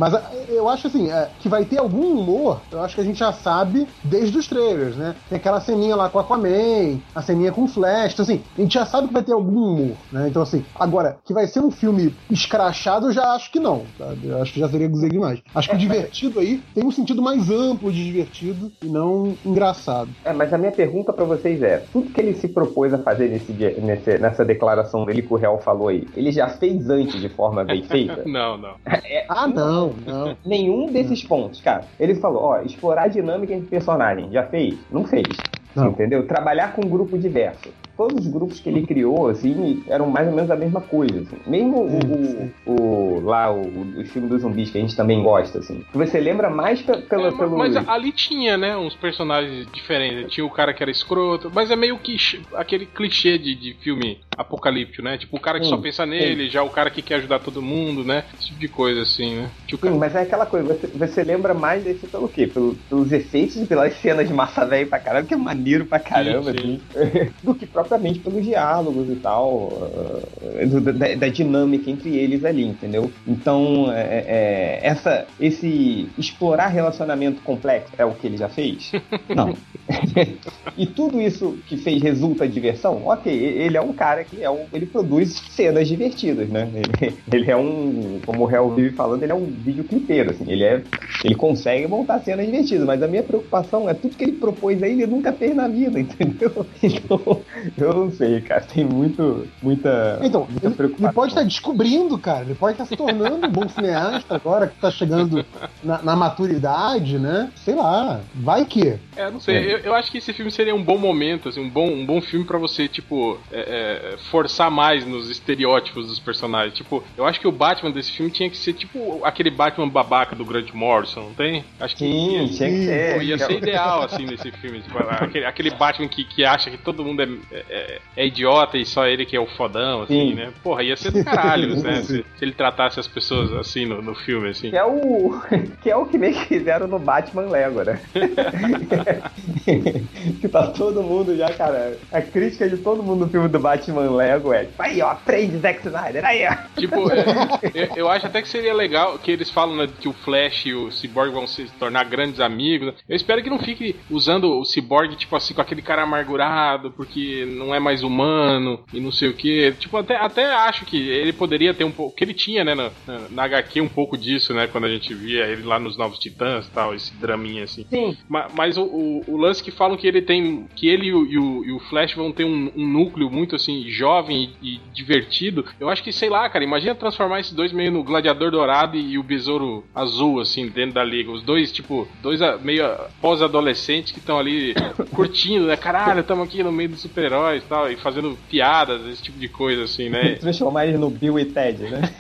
Mas 0.02 0.16
eu 0.50 0.68
acho 0.68 0.88
assim, 0.88 1.12
é, 1.12 1.30
que 1.40 1.48
vai 1.48 1.64
ter 1.64 1.78
algum 1.78 2.18
humor, 2.18 2.60
eu 2.72 2.82
acho 2.82 2.96
que 2.96 3.02
a 3.02 3.04
gente 3.04 3.20
já 3.20 3.32
sabe 3.32 3.88
desde 4.04 4.36
os 4.36 4.48
trailers, 4.48 4.96
né? 4.96 5.16
Tem 5.30 5.38
aquela 5.38 5.62
ceninha 5.62 5.96
lá 5.96 6.10
com 6.10 6.18
a 6.18 6.24
Aquaman, 6.24 7.00
a 7.14 7.22
ceninha 7.22 7.52
com 7.52 7.66
o 7.66 7.68
Flash, 7.68 8.14
então 8.14 8.24
assim, 8.24 8.42
a 8.58 8.62
gente 8.62 8.74
já 8.74 8.84
sabe 8.84 9.10
que 9.10 9.14
vai 9.14 9.22
ter 9.22 9.34
algum 9.34 9.60
humor, 9.60 9.96
né? 10.12 10.28
Então 10.28 10.42
assim, 10.42 10.66
agora, 10.74 11.20
que 11.24 11.32
vai 11.36 11.46
ser 11.46 11.60
um 11.60 11.70
filme 11.70 12.16
escrachado, 12.32 13.10
eu 13.10 13.12
já 13.12 13.36
acho 13.36 13.52
que 13.52 13.60
não, 13.60 13.84
sabe? 13.96 14.28
Eu 14.28 14.42
acho 14.42 14.52
que 14.52 14.60
já 14.60 14.68
seria 14.70 14.90
dizer 14.90 15.12
demais. 15.12 15.40
Acho 15.54 15.70
que 15.70 15.76
o 15.76 15.78
divertido 15.78 16.40
aí 16.40 16.64
tem 16.74 16.84
um 16.84 16.92
sentido 16.92 17.22
mais 17.22 17.52
amplo 17.52 17.92
de 17.92 18.04
divertido 18.04 18.72
e 18.82 18.88
não 18.88 19.38
engraçado. 19.46 20.10
É, 20.26 20.34
mas 20.34 20.52
a 20.52 20.58
minha 20.58 20.72
pergunta 20.72 21.14
para 21.14 21.26
vocês 21.26 21.62
é, 21.62 21.78
tudo 21.94 22.10
que 22.10 22.20
ele 22.20 22.34
se 22.34 22.48
propôs 22.48 22.92
a 22.92 22.98
fazer 22.98 23.30
nesse, 23.30 23.54
nesse, 23.54 24.18
nessa 24.18 24.44
declaração 24.44 25.06
dele 25.06 25.22
que 25.22 25.32
o 25.32 25.38
Real 25.38 25.60
falou 25.60 25.90
aí, 25.90 26.08
ele 26.16 26.32
já 26.32 26.48
fez 26.48 26.90
antes 26.90 27.22
de 27.22 27.30
forma 27.30 27.64
bem 27.64 27.84
feita? 27.84 28.24
não, 28.26 28.58
não. 28.58 28.74
É, 28.88 29.26
ah, 29.30 29.48
não, 29.48 29.91
não. 30.06 30.36
Nenhum 30.46 30.92
desses 30.92 31.24
pontos, 31.24 31.62
cara. 31.62 31.86
Ele 32.00 32.16
falou, 32.16 32.44
ó, 32.44 32.62
explorar 32.62 33.04
a 33.04 33.08
dinâmica 33.08 33.54
entre 33.54 33.68
personagens. 33.68 34.32
Já 34.32 34.44
fez? 34.44 34.78
Não 34.92 35.04
fez. 35.06 35.28
Não. 35.76 35.90
Entendeu? 35.90 36.26
Trabalhar 36.28 36.74
com 36.74 36.86
um 36.86 36.90
grupo 36.90 37.18
diverso 37.18 37.70
todos 38.02 38.26
os 38.26 38.32
grupos 38.32 38.60
que 38.60 38.68
ele 38.68 38.86
criou, 38.86 39.28
assim, 39.28 39.84
eram 39.88 40.10
mais 40.10 40.28
ou 40.28 40.34
menos 40.34 40.50
a 40.50 40.56
mesma 40.56 40.82
coisa. 40.82 41.22
Assim. 41.22 41.38
Mesmo 41.46 41.88
sim, 41.88 42.52
o, 42.66 42.72
o, 42.72 43.20
o, 43.20 43.20
lá, 43.22 43.52
o, 43.52 43.62
o 44.00 44.06
filme 44.06 44.28
dos 44.28 44.42
zumbis, 44.42 44.72
que 44.72 44.78
a 44.80 44.82
gente 44.82 44.96
também 44.96 45.22
gosta, 45.22 45.60
assim. 45.60 45.84
Você 45.94 46.20
lembra 46.20 46.50
mais 46.50 46.82
pelo. 46.82 47.28
É, 47.28 47.32
pelo... 47.32 47.58
Mas 47.58 47.76
ali 47.88 48.12
tinha, 48.12 48.58
né, 48.58 48.76
uns 48.76 48.96
personagens 48.96 49.68
diferentes. 49.72 50.32
Tinha 50.32 50.46
o 50.46 50.50
cara 50.50 50.74
que 50.74 50.82
era 50.82 50.92
escroto, 50.92 51.52
mas 51.54 51.70
é 51.70 51.76
meio 51.76 51.98
que 52.00 52.18
aquele 52.56 52.88
clichê 52.88 53.38
de, 53.38 53.54
de 53.56 53.74
filme 53.76 54.20
apocalíptico, 54.42 55.04
né? 55.04 55.18
Tipo, 55.18 55.38
o 55.38 55.40
cara 55.40 55.60
que 55.60 55.66
sim, 55.66 55.72
só 55.72 55.78
pensa 55.78 56.06
nele, 56.06 56.46
sim. 56.46 56.52
já 56.52 56.64
o 56.64 56.70
cara 56.70 56.90
que 56.90 57.02
quer 57.02 57.16
ajudar 57.16 57.40
todo 57.40 57.62
mundo, 57.62 58.04
né? 58.04 58.24
Esse 58.34 58.48
tipo 58.48 58.60
de 58.60 58.68
coisa, 58.68 59.02
assim, 59.02 59.36
né? 59.36 59.50
Tipo, 59.68 59.88
sim, 59.88 59.98
mas 59.98 60.16
é 60.16 60.22
aquela 60.22 60.46
coisa, 60.46 60.74
você, 60.74 60.88
você 60.88 61.24
lembra 61.24 61.54
mais 61.54 61.84
desse 61.84 62.08
pelo 62.08 62.28
quê? 62.28 62.48
Pelo, 62.48 62.76
pelos 62.90 63.12
efeitos 63.12 63.58
e 63.58 63.66
pelas 63.66 63.94
cenas 64.02 64.28
de 64.28 64.34
massa 64.34 64.66
velho 64.66 64.88
pra 64.88 65.00
caramba, 65.00 65.28
que 65.28 65.34
é 65.34 65.38
maneiro 65.38 65.86
pra 65.86 66.00
caramba, 66.00 66.52
assim, 66.52 66.82
do 67.42 67.56
que 67.56 67.66
propriamente 67.66 68.20
pelos 68.20 68.44
diálogos 68.44 69.10
e 69.10 69.16
tal, 69.16 69.70
uh, 69.72 70.82
da, 70.82 71.16
da, 71.16 71.28
dinâmica 71.28 71.90
entre 71.90 72.16
eles 72.16 72.44
ali, 72.44 72.64
entendeu? 72.64 73.12
Então, 73.28 73.92
é, 73.92 74.26
é, 74.28 74.80
essa, 74.84 75.28
esse 75.40 76.10
explorar 76.18 76.68
relacionamento 76.68 77.42
complexo 77.42 77.94
é 77.98 78.06
o 78.06 78.14
que 78.14 78.28
ele 78.28 78.38
já 78.38 78.50
fez? 78.50 78.92
Não. 79.36 79.56
e 80.78 80.86
tudo 80.86 81.22
isso 81.22 81.58
que 81.68 81.78
fez 81.78 82.02
resulta 82.02 82.48
diversão? 82.48 83.06
Ok, 83.06 83.32
ele 83.32 83.78
é 83.78 83.82
um 83.82 83.94
cara 83.94 84.24
que 84.32 84.42
é 84.42 84.50
um, 84.50 84.66
ele 84.72 84.86
produz 84.86 85.42
cenas 85.52 85.88
divertidas, 85.88 86.48
né? 86.48 86.70
Ele, 86.74 87.14
ele 87.32 87.52
é 87.52 87.56
um, 87.56 88.20
como 88.26 88.44
o 88.44 88.46
Real 88.46 88.72
vive 88.72 88.96
falando, 88.96 89.22
ele 89.22 89.32
é 89.32 89.36
um 89.36 89.46
videoclipeiro, 89.46 90.32
assim, 90.32 90.46
ele 90.48 90.64
é, 90.64 90.82
ele 91.24 91.36
consegue 91.36 91.86
montar 91.88 92.20
cenas 92.22 92.46
divertidas, 92.46 92.86
mas 92.86 93.04
a 93.04 93.08
minha 93.08 93.22
preocupação 93.22 93.90
é 93.90 93.94
tudo 93.94 94.16
que 94.16 94.24
ele 94.24 94.32
propôs 94.34 94.82
aí, 94.82 94.94
ele 94.94 95.08
nunca 95.08 95.34
fez 95.34 95.54
na 95.54 95.68
vida, 95.68 96.00
entendeu? 96.00 96.66
Então, 96.82 97.42
eu 97.78 97.94
não 97.94 98.12
sei, 98.12 98.42
cara, 98.42 98.62
tem 98.62 98.86
muito, 98.86 99.48
muita, 99.62 100.20
então, 100.24 100.48
muita 100.50 100.68
ele, 100.68 100.76
preocupação. 100.76 101.10
Ele 101.10 101.16
pode 101.16 101.32
estar 101.32 101.44
descobrindo, 101.44 102.18
cara, 102.18 102.46
ele 102.46 102.56
pode 102.56 102.74
estar 102.74 102.86
se 102.86 102.96
tornando 102.96 103.46
um 103.46 103.52
bom 103.52 103.68
cineasta 103.68 104.36
agora 104.36 104.68
que 104.68 104.76
está 104.76 104.90
chegando 104.90 105.46
na, 105.84 106.02
na, 106.02 106.16
maturidade, 106.16 107.20
né? 107.20 107.52
Sei 107.56 107.76
lá, 107.76 108.22
vai 108.34 108.64
que. 108.66 108.98
É, 109.16 109.30
não 109.30 109.40
sei, 109.40 109.58
é. 109.58 109.74
Eu, 109.74 109.78
eu 109.80 109.96
acho 109.96 110.12
que 110.12 110.20
esse 110.20 110.32
filme 110.32 110.52
seria 110.52 110.74
um 110.74 110.84
bom 110.84 110.98
momento, 110.98 111.50
assim, 111.50 111.60
um 111.60 111.70
bom, 111.70 111.90
um 111.90 112.06
bom 112.06 112.22
filme 112.22 112.46
para 112.46 112.58
você, 112.58 112.88
tipo, 112.88 113.38
é, 113.52 114.11
é, 114.12 114.18
forçar 114.30 114.70
mais 114.70 115.06
nos 115.06 115.30
estereótipos 115.30 116.08
dos 116.08 116.20
personagens. 116.20 116.74
Tipo, 116.74 117.04
eu 117.18 117.26
acho 117.26 117.40
que 117.40 117.48
o 117.48 117.52
Batman 117.52 117.92
desse 117.92 118.12
filme 118.12 118.32
tinha 118.32 118.50
que 118.50 118.58
ser 118.58 118.74
tipo 118.74 119.24
aquele 119.24 119.50
Batman 119.50 119.88
babaca 119.88 120.36
do 120.36 120.46
Grant 120.46 120.72
Morrison, 120.74 121.22
não 121.22 121.34
tem? 121.34 121.64
Acho 121.80 121.96
que 121.96 122.06
Sim, 122.06 122.32
ia, 122.32 122.48
tinha 122.48 122.70
que 122.70 122.86
ser. 122.86 123.16
Pô, 123.16 123.22
ia 123.22 123.38
ser 123.38 123.52
ideal, 123.54 124.04
assim, 124.04 124.26
nesse 124.26 124.52
filme. 124.52 124.82
Tipo, 124.82 124.98
aquele, 125.00 125.46
aquele 125.46 125.70
Batman 125.72 126.08
que, 126.08 126.24
que 126.24 126.44
acha 126.44 126.70
que 126.70 126.78
todo 126.78 127.04
mundo 127.04 127.22
é, 127.22 127.28
é, 127.52 128.00
é, 128.18 128.26
idiota 128.26 128.78
e 128.78 128.86
só 128.86 129.06
ele 129.06 129.26
que 129.26 129.36
é 129.36 129.40
o 129.40 129.48
fodão, 129.48 130.04
assim, 130.04 130.30
Sim. 130.30 130.36
né? 130.36 130.52
Porra, 130.64 130.84
ia 130.84 130.98
ser 130.98 131.12
do 131.12 131.24
caralho, 131.24 131.76
né? 131.82 132.02
Se, 132.02 132.18
se, 132.18 132.26
ele 132.42 132.52
tratasse 132.52 133.00
as 133.00 133.08
pessoas 133.08 133.52
assim 133.54 133.86
no, 133.86 134.02
no 134.02 134.16
filme, 134.16 134.50
assim. 134.50 134.70
Que 134.70 134.78
é 134.78 134.84
o. 134.84 135.42
Que 135.82 135.90
é 135.90 135.96
o 135.96 136.06
que 136.06 136.18
meio 136.18 136.34
que 136.34 136.46
fizeram 136.46 136.88
no 136.88 137.00
Batman 137.00 137.44
Lego, 137.44 137.84
né? 137.84 138.02
que 140.42 140.48
tá 140.48 140.68
todo 140.68 141.04
mundo 141.04 141.36
já, 141.36 141.52
cara. 141.54 141.98
A 142.12 142.22
crítica 142.22 142.68
de 142.68 142.78
todo 142.78 143.04
mundo 143.04 143.26
no 143.26 143.30
filme 143.30 143.48
do 143.48 143.60
Batman 143.60 144.01
Lego 144.10 144.54
é 144.54 144.66
tipo, 144.66 144.82
aí, 144.82 145.02
ó, 145.02 145.10
aprende 145.10 145.58
Zack 145.58 145.86
Snyder, 145.86 146.26
aí, 146.26 146.46
ó. 146.48 146.80
Tipo, 146.80 147.12
é, 147.74 147.90
eu, 147.96 148.10
acho 148.10 148.28
até 148.28 148.42
que 148.42 148.50
seria 148.50 148.74
legal 148.74 149.18
que 149.20 149.32
eles 149.32 149.50
falam 149.50 149.76
né, 149.76 149.90
que 150.00 150.08
o 150.08 150.14
Flash 150.14 150.66
e 150.66 150.74
o 150.74 150.92
Cyborg 150.92 151.32
vão 151.32 151.48
se 151.48 151.66
tornar 151.80 152.06
grandes 152.06 152.40
amigos. 152.40 152.94
Eu 153.08 153.16
espero 153.16 153.44
que 153.44 153.50
não 153.50 153.60
fique 153.60 153.96
usando 154.10 154.60
o 154.60 154.66
Cyborg, 154.66 155.16
tipo 155.16 155.36
assim, 155.36 155.54
com 155.54 155.62
aquele 155.62 155.82
cara 155.82 156.04
amargurado, 156.04 156.92
porque 156.92 157.46
não 157.46 157.74
é 157.74 157.80
mais 157.80 158.04
humano 158.04 158.84
e 158.94 159.00
não 159.00 159.12
sei 159.12 159.30
o 159.30 159.34
que. 159.34 159.74
Tipo, 159.80 159.98
até, 159.98 160.16
até 160.16 160.46
acho 160.54 160.86
que 160.86 160.98
ele 160.98 161.34
poderia 161.34 161.74
ter 161.74 161.84
um 161.84 161.92
pouco. 161.92 162.16
Que 162.16 162.24
ele 162.24 162.34
tinha, 162.34 162.64
né, 162.64 162.76
na, 162.76 162.92
na, 163.06 163.20
na 163.30 163.44
HQ 163.44 163.82
um 163.82 163.88
pouco 163.88 164.18
disso, 164.18 164.54
né, 164.54 164.68
quando 164.68 164.86
a 164.86 164.90
gente 164.90 165.14
via 165.14 165.46
ele 165.46 165.64
lá 165.64 165.80
nos 165.80 165.98
Novos 165.98 166.20
Titãs 166.20 166.68
e 166.68 166.72
tal, 166.72 166.94
esse 166.94 167.14
draminha 167.16 167.64
assim. 167.64 167.86
Sim. 167.90 168.18
Mas, 168.28 168.54
mas 168.54 168.78
o, 168.78 168.84
o, 168.84 169.24
o, 169.28 169.38
lance 169.38 169.64
que 169.64 169.72
falam 169.72 169.98
que 169.98 170.08
ele 170.08 170.22
tem. 170.22 170.68
Que 170.76 170.88
ele 170.88 171.08
e 171.08 171.14
o, 171.14 171.26
e 171.26 171.38
o, 171.38 171.66
e 171.66 171.72
o 171.72 171.80
Flash 171.80 172.14
vão 172.14 172.32
ter 172.32 172.46
um, 172.46 172.72
um, 172.76 172.88
núcleo 172.88 173.30
muito 173.30 173.56
assim, 173.56 173.84
jovem 173.92 174.54
e, 174.62 174.76
e, 174.76 174.80
divertido. 174.94 175.66
Eu 175.80 175.90
acho 175.90 176.04
que, 176.04 176.12
sei 176.12 176.30
lá, 176.30 176.50
cara, 176.50 176.64
imagina 176.64 176.96
transformar 176.96 177.40
esses 177.40 177.54
dois 177.54 177.72
meio 177.72 177.92
no 177.92 178.04
Gladiador 178.04 178.52
Dourado 178.52 178.98
e, 178.98 179.12
e 179.12 179.18
o 179.18 179.24
Besouro 179.24 179.84
Azul, 179.94 180.40
assim, 180.40 180.68
dentro 180.68 180.96
da 180.96 181.04
liga. 181.04 181.32
Os 181.32 181.44
dois, 181.44 181.72
tipo, 181.72 182.08
dois 182.22 182.40
meio 182.62 182.84
pós-adolescentes 183.22 184.12
que 184.12 184.20
estão 184.20 184.40
ali 184.40 184.74
curtindo, 185.14 185.68
né? 185.68 185.78
Caralho, 185.78 186.22
estamos 186.22 186.48
aqui 186.48 186.64
no 186.64 186.72
meio 186.72 186.90
dos 186.90 187.02
super-heróis 187.02 187.64
e 187.64 187.68
tal, 187.68 187.92
e 187.92 187.96
fazendo 187.98 188.38
piadas, 188.50 189.06
esse 189.08 189.22
tipo 189.22 189.38
de 189.38 189.48
coisa, 189.48 189.84
assim, 189.84 190.10
né? 190.10 190.36
Transformar 190.40 190.86
eles 190.86 191.00
no 191.00 191.10
Bill 191.10 191.40
e 191.40 191.46
Ted, 191.46 191.84
né? 191.84 192.02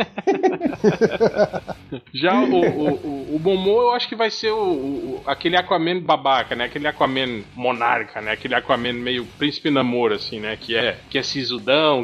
Já 2.13 2.41
o, 2.41 2.53
o, 2.53 2.93
o, 2.93 3.35
o 3.35 3.39
Momo, 3.39 3.69
eu 3.69 3.91
acho 3.91 4.07
que 4.07 4.15
vai 4.15 4.29
ser 4.29 4.51
o, 4.51 4.57
o, 4.57 5.23
aquele 5.25 5.57
Aquaman 5.57 5.99
babaca, 5.99 6.55
né? 6.55 6.65
Aquele 6.65 6.87
Aquaman 6.87 7.43
monarca, 7.55 8.21
né? 8.21 8.31
Aquele 8.31 8.55
Aquaman 8.55 8.93
meio 8.93 9.25
príncipe 9.37 9.69
namoro, 9.69 10.15
assim, 10.15 10.39
né? 10.39 10.57
Que 10.59 10.75
é, 10.75 10.97
que 11.09 11.17
é 11.17 11.23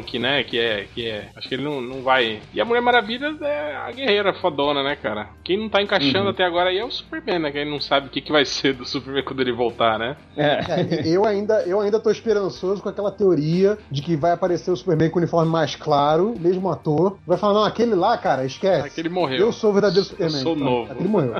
que, 0.06 0.18
né? 0.18 0.42
Que 0.44 0.58
é, 0.58 0.86
que 0.94 1.06
é... 1.06 1.28
Acho 1.36 1.48
que 1.48 1.54
ele 1.54 1.64
não, 1.64 1.80
não 1.80 2.02
vai... 2.02 2.40
E 2.52 2.60
a 2.60 2.64
Mulher 2.64 2.80
Maravilha 2.80 3.36
é 3.42 3.76
a 3.76 3.90
guerreira 3.90 4.32
fodona, 4.34 4.82
né, 4.82 4.96
cara? 4.96 5.28
Quem 5.44 5.58
não 5.58 5.68
tá 5.68 5.82
encaixando 5.82 6.24
uhum. 6.24 6.30
até 6.30 6.44
agora 6.44 6.70
aí 6.70 6.78
é 6.78 6.84
o 6.84 6.90
Superman, 6.90 7.38
né? 7.38 7.50
Quem 7.50 7.68
não 7.68 7.80
sabe 7.80 8.06
o 8.06 8.10
que, 8.10 8.20
que 8.20 8.32
vai 8.32 8.44
ser 8.44 8.74
do 8.74 8.86
Superman 8.86 9.24
quando 9.24 9.40
ele 9.40 9.52
voltar, 9.52 9.98
né? 9.98 10.16
É. 10.36 10.44
é. 10.44 11.08
eu, 11.08 11.24
ainda, 11.24 11.62
eu 11.62 11.80
ainda 11.80 11.98
tô 11.98 12.10
esperançoso 12.10 12.82
com 12.82 12.88
aquela 12.88 13.10
teoria 13.10 13.78
de 13.90 14.02
que 14.02 14.16
vai 14.16 14.32
aparecer 14.32 14.70
o 14.70 14.76
Superman 14.76 15.10
com 15.10 15.18
o 15.18 15.22
uniforme 15.22 15.50
mais 15.50 15.74
claro, 15.74 16.34
mesmo 16.38 16.70
ator. 16.70 17.18
Vai 17.26 17.38
falar, 17.38 17.54
não, 17.54 17.64
aquele 17.64 17.94
lá, 17.94 18.16
cara, 18.18 18.44
esquece. 18.44 18.86
Aquele 18.86 19.08
morreu. 19.08 19.38
Eu 19.38 19.52
sou 19.52 19.70
o 19.70 19.72
verdadeiro 19.72 20.04
Superman. 20.04 20.36
Eu 20.36 20.42
sou 20.42 20.54
então, 20.54 20.64
novo. 20.64 20.92
Aquele 20.92 21.08
morreu. 21.08 21.34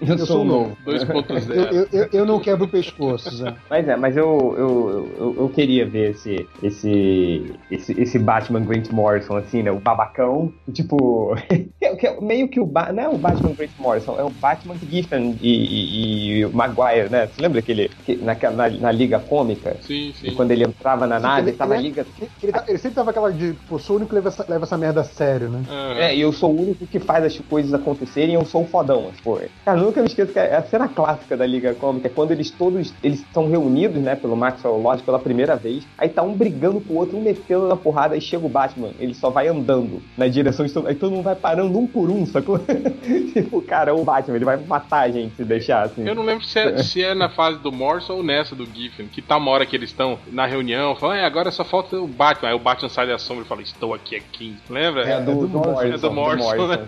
Eu, 0.00 0.16
eu 0.16 0.26
sou 0.26 0.44
novo. 0.44 0.76
2.0. 0.86 1.54
Eu, 1.54 1.88
eu, 1.92 2.08
eu, 2.12 2.26
não 2.26 2.38
quebro 2.38 2.66
o 2.66 2.68
pescoço, 2.68 3.34
Zé. 3.34 3.54
Mas 3.70 3.88
é, 3.88 3.96
mas 3.96 4.16
eu, 4.16 4.54
eu, 4.58 5.10
eu, 5.18 5.36
eu, 5.38 5.48
queria 5.48 5.86
ver 5.86 6.10
esse, 6.10 6.46
esse, 6.62 7.53
esse, 7.70 7.98
esse 8.00 8.18
Batman 8.18 8.60
Grant 8.60 8.90
Morrison, 8.90 9.36
assim, 9.36 9.62
né? 9.62 9.70
O 9.70 9.80
babacão. 9.80 10.52
Tipo, 10.72 11.34
meio 12.20 12.48
que 12.48 12.60
o. 12.60 12.66
Ba 12.66 12.92
não 12.92 13.02
é 13.02 13.08
o 13.08 13.18
Batman 13.18 13.52
Grant 13.52 13.70
Morrison, 13.78 14.16
é 14.18 14.24
o 14.24 14.30
Batman 14.30 14.76
Giffen 14.90 15.38
e, 15.40 15.50
e, 15.50 16.38
e 16.38 16.44
o 16.46 16.52
Maguire, 16.52 17.08
né? 17.10 17.26
Você 17.26 17.42
lembra 17.42 17.58
aquele. 17.60 17.88
Que, 18.04 18.16
na, 18.16 18.34
na, 18.50 18.70
na 18.70 18.92
Liga 18.92 19.18
Cômica? 19.18 19.76
Sim, 19.80 20.12
sim. 20.18 20.34
quando 20.34 20.50
ele 20.50 20.64
entrava 20.64 21.06
na 21.06 21.18
nave, 21.18 21.50
ele, 21.50 21.56
tava 21.56 21.74
ele, 21.74 21.88
Liga. 21.88 22.06
Ele, 22.42 22.52
tá, 22.52 22.64
ele, 22.66 22.78
sempre 22.78 22.94
tava 22.94 23.10
aquela 23.10 23.32
de, 23.32 23.54
pô, 23.68 23.78
sou 23.78 23.94
o 23.94 23.98
único 23.98 24.10
que 24.10 24.14
leva 24.16 24.28
essa, 24.28 24.44
leva 24.48 24.64
essa 24.64 24.76
merda 24.76 25.00
a 25.00 25.04
sério, 25.04 25.48
né? 25.48 25.62
É, 25.98 26.14
e 26.14 26.20
eu 26.20 26.32
sou 26.32 26.52
o 26.52 26.60
único 26.60 26.86
que 26.86 26.98
faz 26.98 27.24
as 27.24 27.38
coisas 27.40 27.72
acontecerem, 27.72 28.34
eu 28.34 28.44
sou 28.44 28.62
o 28.62 28.66
fodão, 28.66 29.10
pô. 29.22 29.38
Cara, 29.64 29.80
nunca 29.80 30.00
me 30.00 30.06
esqueço 30.06 30.32
que 30.32 30.38
é 30.38 30.56
a 30.56 30.62
cena 30.62 30.88
clássica 30.88 31.36
da 31.36 31.46
Liga 31.46 31.74
Cômica 31.74 32.06
é 32.06 32.10
quando 32.10 32.30
eles 32.30 32.50
todos, 32.50 32.92
eles 33.02 33.20
estão 33.20 33.48
reunidos, 33.48 34.00
né, 34.00 34.14
pelo 34.14 34.36
Maxwell 34.36 34.76
Lodge 34.76 35.02
pela 35.02 35.18
primeira 35.18 35.56
vez, 35.56 35.86
aí 35.98 36.08
tá 36.08 36.22
um 36.22 36.34
brigando 36.34 36.80
com 36.80 36.94
o 36.94 36.96
outro, 36.96 37.16
um 37.16 37.22
metendo 37.22 37.43
na 37.48 37.76
porrada, 37.76 38.14
aí 38.14 38.20
chega 38.20 38.44
o 38.44 38.48
Batman, 38.48 38.90
ele 38.98 39.14
só 39.14 39.30
vai 39.30 39.48
andando 39.48 40.02
na 40.16 40.26
direção 40.28 40.64
de 40.64 40.72
todo, 40.72 40.88
aí 40.88 40.94
todo 40.94 41.12
mundo 41.12 41.24
vai 41.24 41.34
parando 41.34 41.78
um 41.78 41.86
por 41.86 42.10
um, 42.10 42.26
sacou? 42.26 42.58
tipo, 43.32 43.60
cara, 43.62 43.90
é 43.90 43.94
o 43.94 44.04
Batman, 44.04 44.36
ele 44.36 44.44
vai 44.44 44.56
matar 44.56 45.00
a 45.00 45.10
gente 45.10 45.36
se 45.36 45.44
deixar, 45.44 45.84
assim. 45.84 46.06
Eu 46.06 46.14
não 46.14 46.24
lembro 46.24 46.44
se 46.44 46.58
é, 46.58 46.82
se 46.82 47.02
é 47.02 47.14
na 47.14 47.28
fase 47.28 47.58
do 47.58 47.70
Morrison 47.70 48.14
ou 48.14 48.22
nessa 48.22 48.54
do 48.54 48.66
Giffen, 48.66 49.06
que 49.06 49.22
tá 49.22 49.36
uma 49.36 49.50
hora 49.50 49.66
que 49.66 49.76
eles 49.76 49.90
estão 49.90 50.18
na 50.30 50.46
reunião, 50.46 50.94
falam, 50.96 51.16
é, 51.16 51.24
agora 51.24 51.50
só 51.50 51.64
falta 51.64 51.96
o 51.96 52.06
Batman, 52.06 52.48
aí 52.50 52.54
o 52.54 52.58
Batman 52.58 52.88
sai 52.88 53.06
da 53.06 53.18
sombra 53.18 53.44
e 53.44 53.48
fala, 53.48 53.62
estou 53.62 53.94
aqui 53.94 54.16
há 54.16 54.20
15, 54.20 54.56
lembra? 54.70 55.02
É, 55.02 55.20
do, 55.20 55.30
é 55.30 55.34
do, 55.34 55.46
do 55.46 55.58
Morrison. 55.58 55.94
É 55.94 55.98
do 55.98 56.12
Morrison, 56.12 56.66
né? 56.66 56.78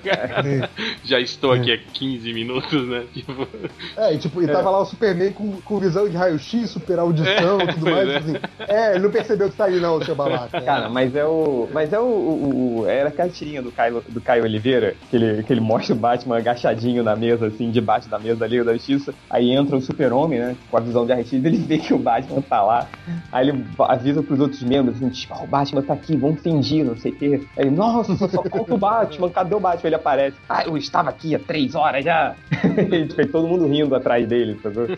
Já 1.04 1.20
estou 1.20 1.52
aqui 1.52 1.72
há 1.72 1.78
15 1.78 2.32
minutos, 2.32 2.88
né? 2.88 3.04
Tipo... 3.12 3.48
É, 3.96 4.14
e, 4.14 4.18
tipo, 4.18 4.42
e 4.42 4.46
tava 4.46 4.68
é. 4.68 4.72
lá 4.72 4.80
o 4.80 4.84
Superman 4.84 5.32
com, 5.32 5.60
com 5.60 5.78
visão 5.78 6.08
de 6.08 6.16
raio-x, 6.16 6.70
super 6.70 6.98
audição 6.98 7.60
e 7.60 7.62
é, 7.62 7.66
tudo 7.72 7.90
mais. 7.90 8.08
É. 8.08 8.16
Assim. 8.16 8.34
é, 8.68 8.90
ele 8.92 9.00
não 9.00 9.10
percebeu 9.10 9.50
que 9.50 9.56
tá 9.56 9.66
aí, 9.66 9.80
não, 9.80 10.02
seu 10.02 10.14
Cara, 10.64 10.88
mas 10.88 11.14
é 11.14 11.24
o. 11.24 11.68
Mas 11.72 11.92
é 11.92 11.98
o. 11.98 12.04
o, 12.04 12.80
o 12.80 12.86
era 12.86 13.08
aquela 13.08 13.28
tirinha 13.28 13.62
do 13.62 13.70
Caio, 13.72 14.02
do 14.08 14.20
Caio 14.20 14.44
Oliveira, 14.44 14.94
que 15.10 15.16
ele, 15.16 15.42
que 15.42 15.52
ele 15.52 15.60
mostra 15.60 15.94
o 15.94 15.98
Batman 15.98 16.38
agachadinho 16.38 17.02
na 17.02 17.16
mesa, 17.16 17.46
assim, 17.46 17.70
debaixo 17.70 18.08
da 18.08 18.18
mesa 18.18 18.36
da 18.36 18.46
Liga 18.46 18.64
da 18.64 18.72
Justiça. 18.72 19.14
Aí 19.28 19.50
entra 19.50 19.76
o 19.76 19.80
Super-Homem, 19.80 20.38
né? 20.38 20.56
Com 20.70 20.76
a 20.76 20.80
visão 20.80 21.04
de 21.04 21.12
raio-x, 21.12 21.32
ele 21.32 21.58
vê 21.58 21.78
que 21.78 21.92
o 21.92 21.98
Batman 21.98 22.40
tá 22.40 22.62
lá. 22.62 22.88
Aí 23.32 23.48
ele 23.48 23.64
avisa 23.78 24.22
pros 24.22 24.40
outros 24.40 24.62
membros, 24.62 24.96
assim, 24.96 25.08
tipo, 25.10 25.34
oh, 25.38 25.44
o 25.44 25.46
Batman 25.46 25.82
tá 25.82 25.94
aqui, 25.94 26.16
vamos 26.16 26.40
fingir, 26.40 26.84
não 26.84 26.96
sei 26.96 27.12
o 27.12 27.16
quê. 27.16 27.40
Aí 27.56 27.66
ele, 27.66 27.70
nossa, 27.70 28.16
só 28.16 28.28
falta 28.28 28.74
o 28.74 28.78
Batman, 28.78 29.30
cadê 29.30 29.54
o 29.54 29.60
Batman? 29.60 29.88
Ele 29.88 29.94
aparece. 29.94 30.36
Ah, 30.48 30.64
eu 30.64 30.76
estava 30.76 31.10
aqui 31.10 31.34
há 31.34 31.38
três 31.38 31.74
horas 31.74 32.04
já. 32.04 32.34
e 32.92 33.26
todo 33.26 33.46
mundo 33.46 33.66
rindo 33.66 33.94
atrás 33.94 34.26
dele, 34.26 34.58
sabe? 34.62 34.76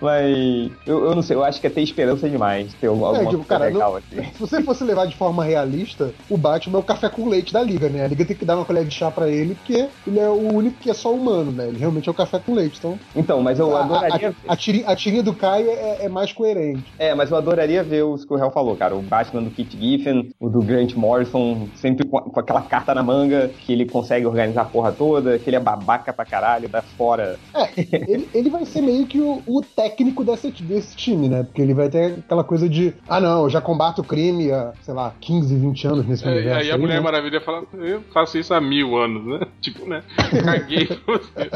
Mas 0.00 0.70
eu, 0.86 1.06
eu, 1.06 1.14
não 1.14 1.22
sei, 1.22 1.36
eu 1.36 1.44
acho 1.44 1.60
que 1.60 1.66
é 1.66 1.70
ter 1.70 1.82
esperança 1.82 2.28
demais. 2.28 2.72
Ter 2.74 2.88
alguma 2.88 3.18
é, 3.18 3.26
tipo, 3.26 3.44
cara, 3.44 3.66
legal 3.66 3.95
Se 4.00 4.38
você 4.38 4.62
fosse 4.62 4.84
levar 4.84 5.06
de 5.06 5.16
forma 5.16 5.44
realista, 5.44 6.12
o 6.28 6.36
Batman 6.36 6.78
é 6.78 6.80
o 6.80 6.84
café 6.84 7.08
com 7.08 7.28
leite 7.28 7.52
da 7.52 7.62
liga, 7.62 7.88
né? 7.88 8.04
A 8.04 8.08
liga 8.08 8.24
tem 8.24 8.36
que 8.36 8.44
dar 8.44 8.56
uma 8.56 8.64
colher 8.64 8.84
de 8.84 8.94
chá 8.94 9.10
pra 9.10 9.28
ele, 9.28 9.54
porque 9.54 9.88
ele 10.06 10.18
é 10.18 10.28
o 10.28 10.54
único 10.54 10.78
que 10.78 10.90
é 10.90 10.94
só 10.94 11.12
humano, 11.12 11.50
né? 11.50 11.68
Ele 11.68 11.78
realmente 11.78 12.08
é 12.08 12.12
o 12.12 12.14
café 12.14 12.38
com 12.38 12.54
leite. 12.54 12.78
Então, 12.78 12.98
então 13.14 13.42
mas 13.42 13.58
eu 13.58 13.76
adoraria. 13.76 14.34
A, 14.46 14.50
a, 14.50 14.54
a, 14.54 14.56
tirinha, 14.56 14.86
a 14.86 14.96
tirinha 14.96 15.22
do 15.22 15.34
Caio 15.34 15.68
é, 15.68 16.04
é, 16.04 16.08
mais 16.08 16.32
coerente. 16.32 16.84
É, 16.98 17.14
mas 17.14 17.30
eu 17.30 17.36
adoraria 17.36 17.82
ver 17.82 18.02
os 18.02 18.24
que 18.24 18.32
o 18.32 18.38
Hell 18.38 18.50
falou, 18.50 18.76
cara. 18.76 18.94
O 18.94 19.02
Batman 19.02 19.42
do 19.42 19.50
Kit 19.50 19.76
Giffen, 19.78 20.30
o 20.40 20.48
do 20.48 20.60
Grant 20.60 20.94
Morrison, 20.94 21.68
sempre 21.76 22.06
com, 22.06 22.20
com 22.20 22.40
aquela 22.40 22.62
carta 22.62 22.94
na 22.94 23.02
manga, 23.02 23.50
que 23.64 23.72
ele 23.72 23.86
consegue 23.86 24.26
organizar 24.26 24.62
a 24.62 24.66
porra 24.66 24.92
toda, 24.92 25.38
que 25.38 25.48
ele 25.48 25.56
é 25.56 25.60
babaca 25.60 26.12
pra 26.12 26.24
caralho, 26.24 26.68
dá 26.68 26.82
fora. 26.82 27.38
É, 27.54 27.68
ele, 28.08 28.28
ele 28.34 28.50
vai 28.50 28.64
ser 28.64 28.80
meio 28.80 29.06
que 29.06 29.20
o, 29.20 29.42
o, 29.46 29.62
técnico 29.62 30.24
desse, 30.24 30.50
desse 30.50 30.96
time, 30.96 31.28
né? 31.28 31.42
Porque 31.42 31.62
ele 31.62 31.74
vai 31.74 31.88
ter 31.88 32.18
aquela 32.18 32.44
coisa 32.44 32.68
de, 32.68 32.94
ah 33.08 33.20
não, 33.20 33.44
eu 33.44 33.50
já 33.50 33.60
combato 33.76 34.00
o 34.00 34.04
crime 34.04 34.50
há, 34.50 34.72
sei 34.80 34.94
lá, 34.94 35.14
15, 35.20 35.54
20 35.54 35.86
anos 35.86 36.06
nesse 36.06 36.24
é, 36.26 36.30
universo. 36.30 36.60
Aí 36.60 36.70
a 36.70 36.78
Mulher 36.78 36.94
né? 36.94 37.00
Maravilha 37.00 37.40
fala, 37.42 37.64
eu 37.74 38.00
faço 38.12 38.38
isso 38.38 38.54
há 38.54 38.60
mil 38.60 38.96
anos, 38.96 39.26
né? 39.26 39.46
Tipo, 39.60 39.86
né? 39.86 40.02
Caguei 40.44 40.86
pra 40.86 41.18
você. 41.18 41.50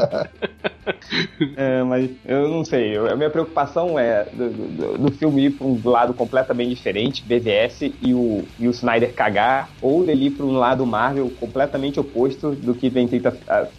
é, 1.55 1.83
mas 1.83 2.09
eu 2.25 2.49
não 2.49 2.63
sei, 2.63 2.97
eu, 2.97 3.09
a 3.09 3.15
minha 3.15 3.29
preocupação 3.29 3.97
é 3.97 4.25
do, 4.25 4.49
do, 4.49 4.97
do, 4.97 5.11
filme 5.11 5.45
ir 5.45 5.51
pra 5.51 5.65
um 5.65 5.79
lado 5.83 6.13
completamente 6.13 6.69
diferente, 6.69 7.23
BVS, 7.23 7.93
e 8.01 8.13
o, 8.13 8.43
e 8.59 8.67
o 8.67 8.71
Snyder 8.71 9.13
cagar, 9.13 9.69
ou 9.81 10.05
dele 10.05 10.25
ir 10.25 10.31
pra 10.31 10.45
um 10.45 10.57
lado 10.57 10.85
Marvel 10.85 11.31
completamente 11.39 11.99
oposto 11.99 12.51
do 12.51 12.73
que 12.73 12.89
vem, 12.89 13.07
tenta, 13.07 13.31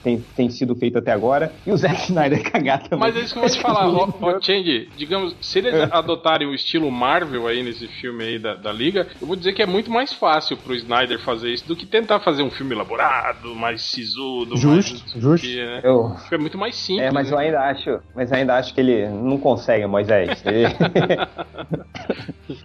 tem, 0.03 0.25
tem 0.35 0.51
sido 0.51 0.75
feito 0.75 0.99
até 0.99 1.13
agora, 1.13 1.53
e 1.67 1.73
o 1.73 1.77
Zack 1.77 2.05
Snyder 2.05 2.43
cagar 2.51 2.83
também. 2.83 2.99
Mas 2.99 3.17
é 3.17 3.21
isso 3.21 3.35
que 3.35 3.39
eu 3.39 3.43
vou 3.43 3.51
te 3.51 3.61
falar, 3.61 3.89
ó, 3.89 4.09
ó 4.21 4.41
Change, 4.41 4.89
digamos, 4.97 5.37
se 5.41 5.59
eles 5.59 5.75
é. 5.75 5.89
adotarem 5.93 6.49
o 6.49 6.55
estilo 6.55 6.91
Marvel 6.91 7.47
aí 7.47 7.63
nesse 7.63 7.87
filme 7.87 8.25
aí 8.25 8.32
da, 8.39 8.55
da 8.55 8.73
Liga, 8.73 9.07
eu 9.21 9.27
vou 9.27 9.37
dizer 9.37 9.53
que 9.53 9.63
é 9.63 9.67
muito 9.67 9.91
mais 9.91 10.13
fácil 10.13 10.57
pro 10.57 10.75
Snyder 10.75 11.21
fazer 11.21 11.51
isso 11.51 11.67
do 11.67 11.77
que 11.77 11.87
tentar 11.87 12.21
fazer 12.21 12.43
um 12.43 12.51
filme 12.51 12.75
elaborado, 12.75 13.55
mais 13.55 13.83
sisudo, 13.83 14.57
justo, 14.57 15.01
mais 15.01 15.23
justo. 15.23 15.47
Que, 15.47 15.57
né? 15.57 15.81
eu... 15.83 16.15
É 16.31 16.39
muito 16.39 16.59
mais 16.59 16.77
simples. 16.77 17.07
É, 17.07 17.11
mas 17.11 17.31
eu 17.31 17.39
ainda 17.39 17.61
acho, 17.61 18.01
mas 18.15 18.33
ainda 18.33 18.57
acho 18.57 18.75
que 18.75 18.81
ele 18.81 19.09
não 19.09 19.39
consegue, 19.39 19.87
Moisés. 19.87 20.43
Ele... 20.45 20.67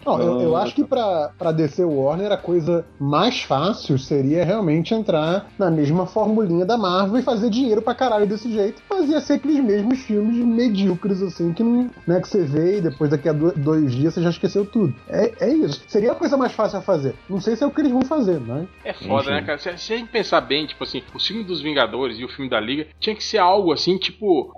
Não, 0.05 0.19
eu, 0.19 0.41
eu 0.41 0.55
acho 0.55 0.73
que 0.73 0.83
pra, 0.83 1.31
pra 1.37 1.51
descer 1.51 1.85
o 1.85 2.01
Warner 2.01 2.31
a 2.31 2.37
coisa 2.37 2.85
mais 2.99 3.41
fácil 3.41 3.97
seria 3.97 4.43
realmente 4.43 4.93
entrar 4.93 5.47
na 5.57 5.69
mesma 5.69 6.05
formulinha 6.05 6.65
da 6.65 6.77
Marvel 6.77 7.19
e 7.19 7.23
fazer 7.23 7.49
dinheiro 7.49 7.81
pra 7.81 7.95
caralho 7.95 8.27
desse 8.27 8.51
jeito. 8.51 8.81
Mas 8.89 9.09
ia 9.09 9.21
ser 9.21 9.33
aqueles 9.33 9.63
mesmos 9.63 9.99
filmes 9.99 10.37
medíocres, 10.37 11.21
assim, 11.21 11.53
que 11.53 11.63
não 11.63 11.89
né, 12.05 12.19
que 12.19 12.27
você 12.27 12.43
vê 12.43 12.77
e 12.77 12.81
depois 12.81 13.09
daqui 13.09 13.29
a 13.29 13.33
do- 13.33 13.53
dois 13.55 13.93
dias 13.93 14.13
você 14.13 14.21
já 14.21 14.29
esqueceu 14.29 14.65
tudo. 14.65 14.93
É, 15.07 15.47
é 15.47 15.49
isso. 15.63 15.81
Seria 15.87 16.11
a 16.11 16.15
coisa 16.15 16.37
mais 16.37 16.51
fácil 16.51 16.79
a 16.79 16.81
fazer. 16.81 17.13
Não 17.29 17.39
sei 17.41 17.55
se 17.55 17.63
é 17.63 17.67
o 17.67 17.71
que 17.71 17.81
eles 17.81 17.91
vão 17.91 18.01
fazer, 18.03 18.39
mas. 18.39 18.67
É 18.83 18.93
foda, 18.93 19.23
Enfim. 19.23 19.31
né, 19.31 19.41
cara? 19.41 19.57
Se, 19.57 19.77
se 19.77 19.93
a 19.93 19.97
gente 19.97 20.09
pensar 20.09 20.41
bem, 20.41 20.65
tipo 20.65 20.83
assim, 20.83 21.01
o 21.13 21.19
filme 21.19 21.43
dos 21.43 21.61
Vingadores 21.61 22.19
e 22.19 22.23
o 22.25 22.29
filme 22.29 22.49
da 22.49 22.59
Liga 22.59 22.87
tinha 22.99 23.15
que 23.15 23.23
ser 23.23 23.37
algo 23.39 23.71
assim, 23.73 23.97
tipo, 23.97 24.51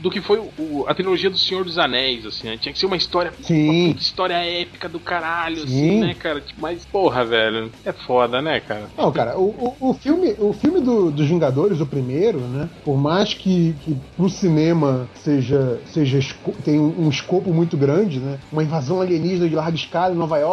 do 0.00 0.10
que 0.10 0.20
foi 0.20 0.38
o- 0.38 0.84
a 0.86 0.94
trilogia 0.94 1.30
do 1.30 1.38
Senhor 1.38 1.64
dos 1.64 1.78
Anéis, 1.78 2.24
assim, 2.26 2.46
né? 2.48 2.56
Tinha 2.56 2.72
que 2.72 2.78
ser 2.78 2.86
uma 2.86 2.96
história. 2.96 3.32
Sim. 3.42 3.88
Uma 3.90 3.96
história 3.96 4.34
épica 4.34 4.88
do 4.88 5.00
caralho, 5.00 5.62
assim, 5.64 5.66
Sim. 5.66 6.00
né, 6.00 6.14
cara? 6.14 6.40
Tipo, 6.40 6.60
mas, 6.60 6.84
porra, 6.84 7.24
velho, 7.24 7.70
é 7.84 7.92
foda, 7.92 8.40
né, 8.40 8.60
cara? 8.60 8.88
Não, 8.96 9.10
cara, 9.12 9.38
o, 9.38 9.76
o, 9.80 9.90
o 9.90 9.94
filme, 9.94 10.34
o 10.38 10.52
filme 10.52 10.80
do- 10.80 11.10
dos 11.10 11.26
Vingadores, 11.26 11.80
o 11.80 11.86
primeiro, 11.86 12.38
né? 12.40 12.68
Por 12.84 12.96
mais 12.96 13.34
que, 13.34 13.74
que 13.84 13.96
pro 14.16 14.28
cinema 14.28 15.08
seja, 15.14 15.80
seja 15.86 16.18
tem 16.64 16.78
um, 16.78 17.06
um 17.06 17.08
escopo 17.08 17.52
muito 17.52 17.76
grande, 17.76 18.20
né? 18.20 18.38
Uma 18.52 18.62
invasão 18.62 19.00
alienígena 19.00 19.48
de 19.48 19.54
larga 19.54 19.76
escala 19.76 20.14
em 20.14 20.18
Nova 20.18 20.38
York, 20.38 20.43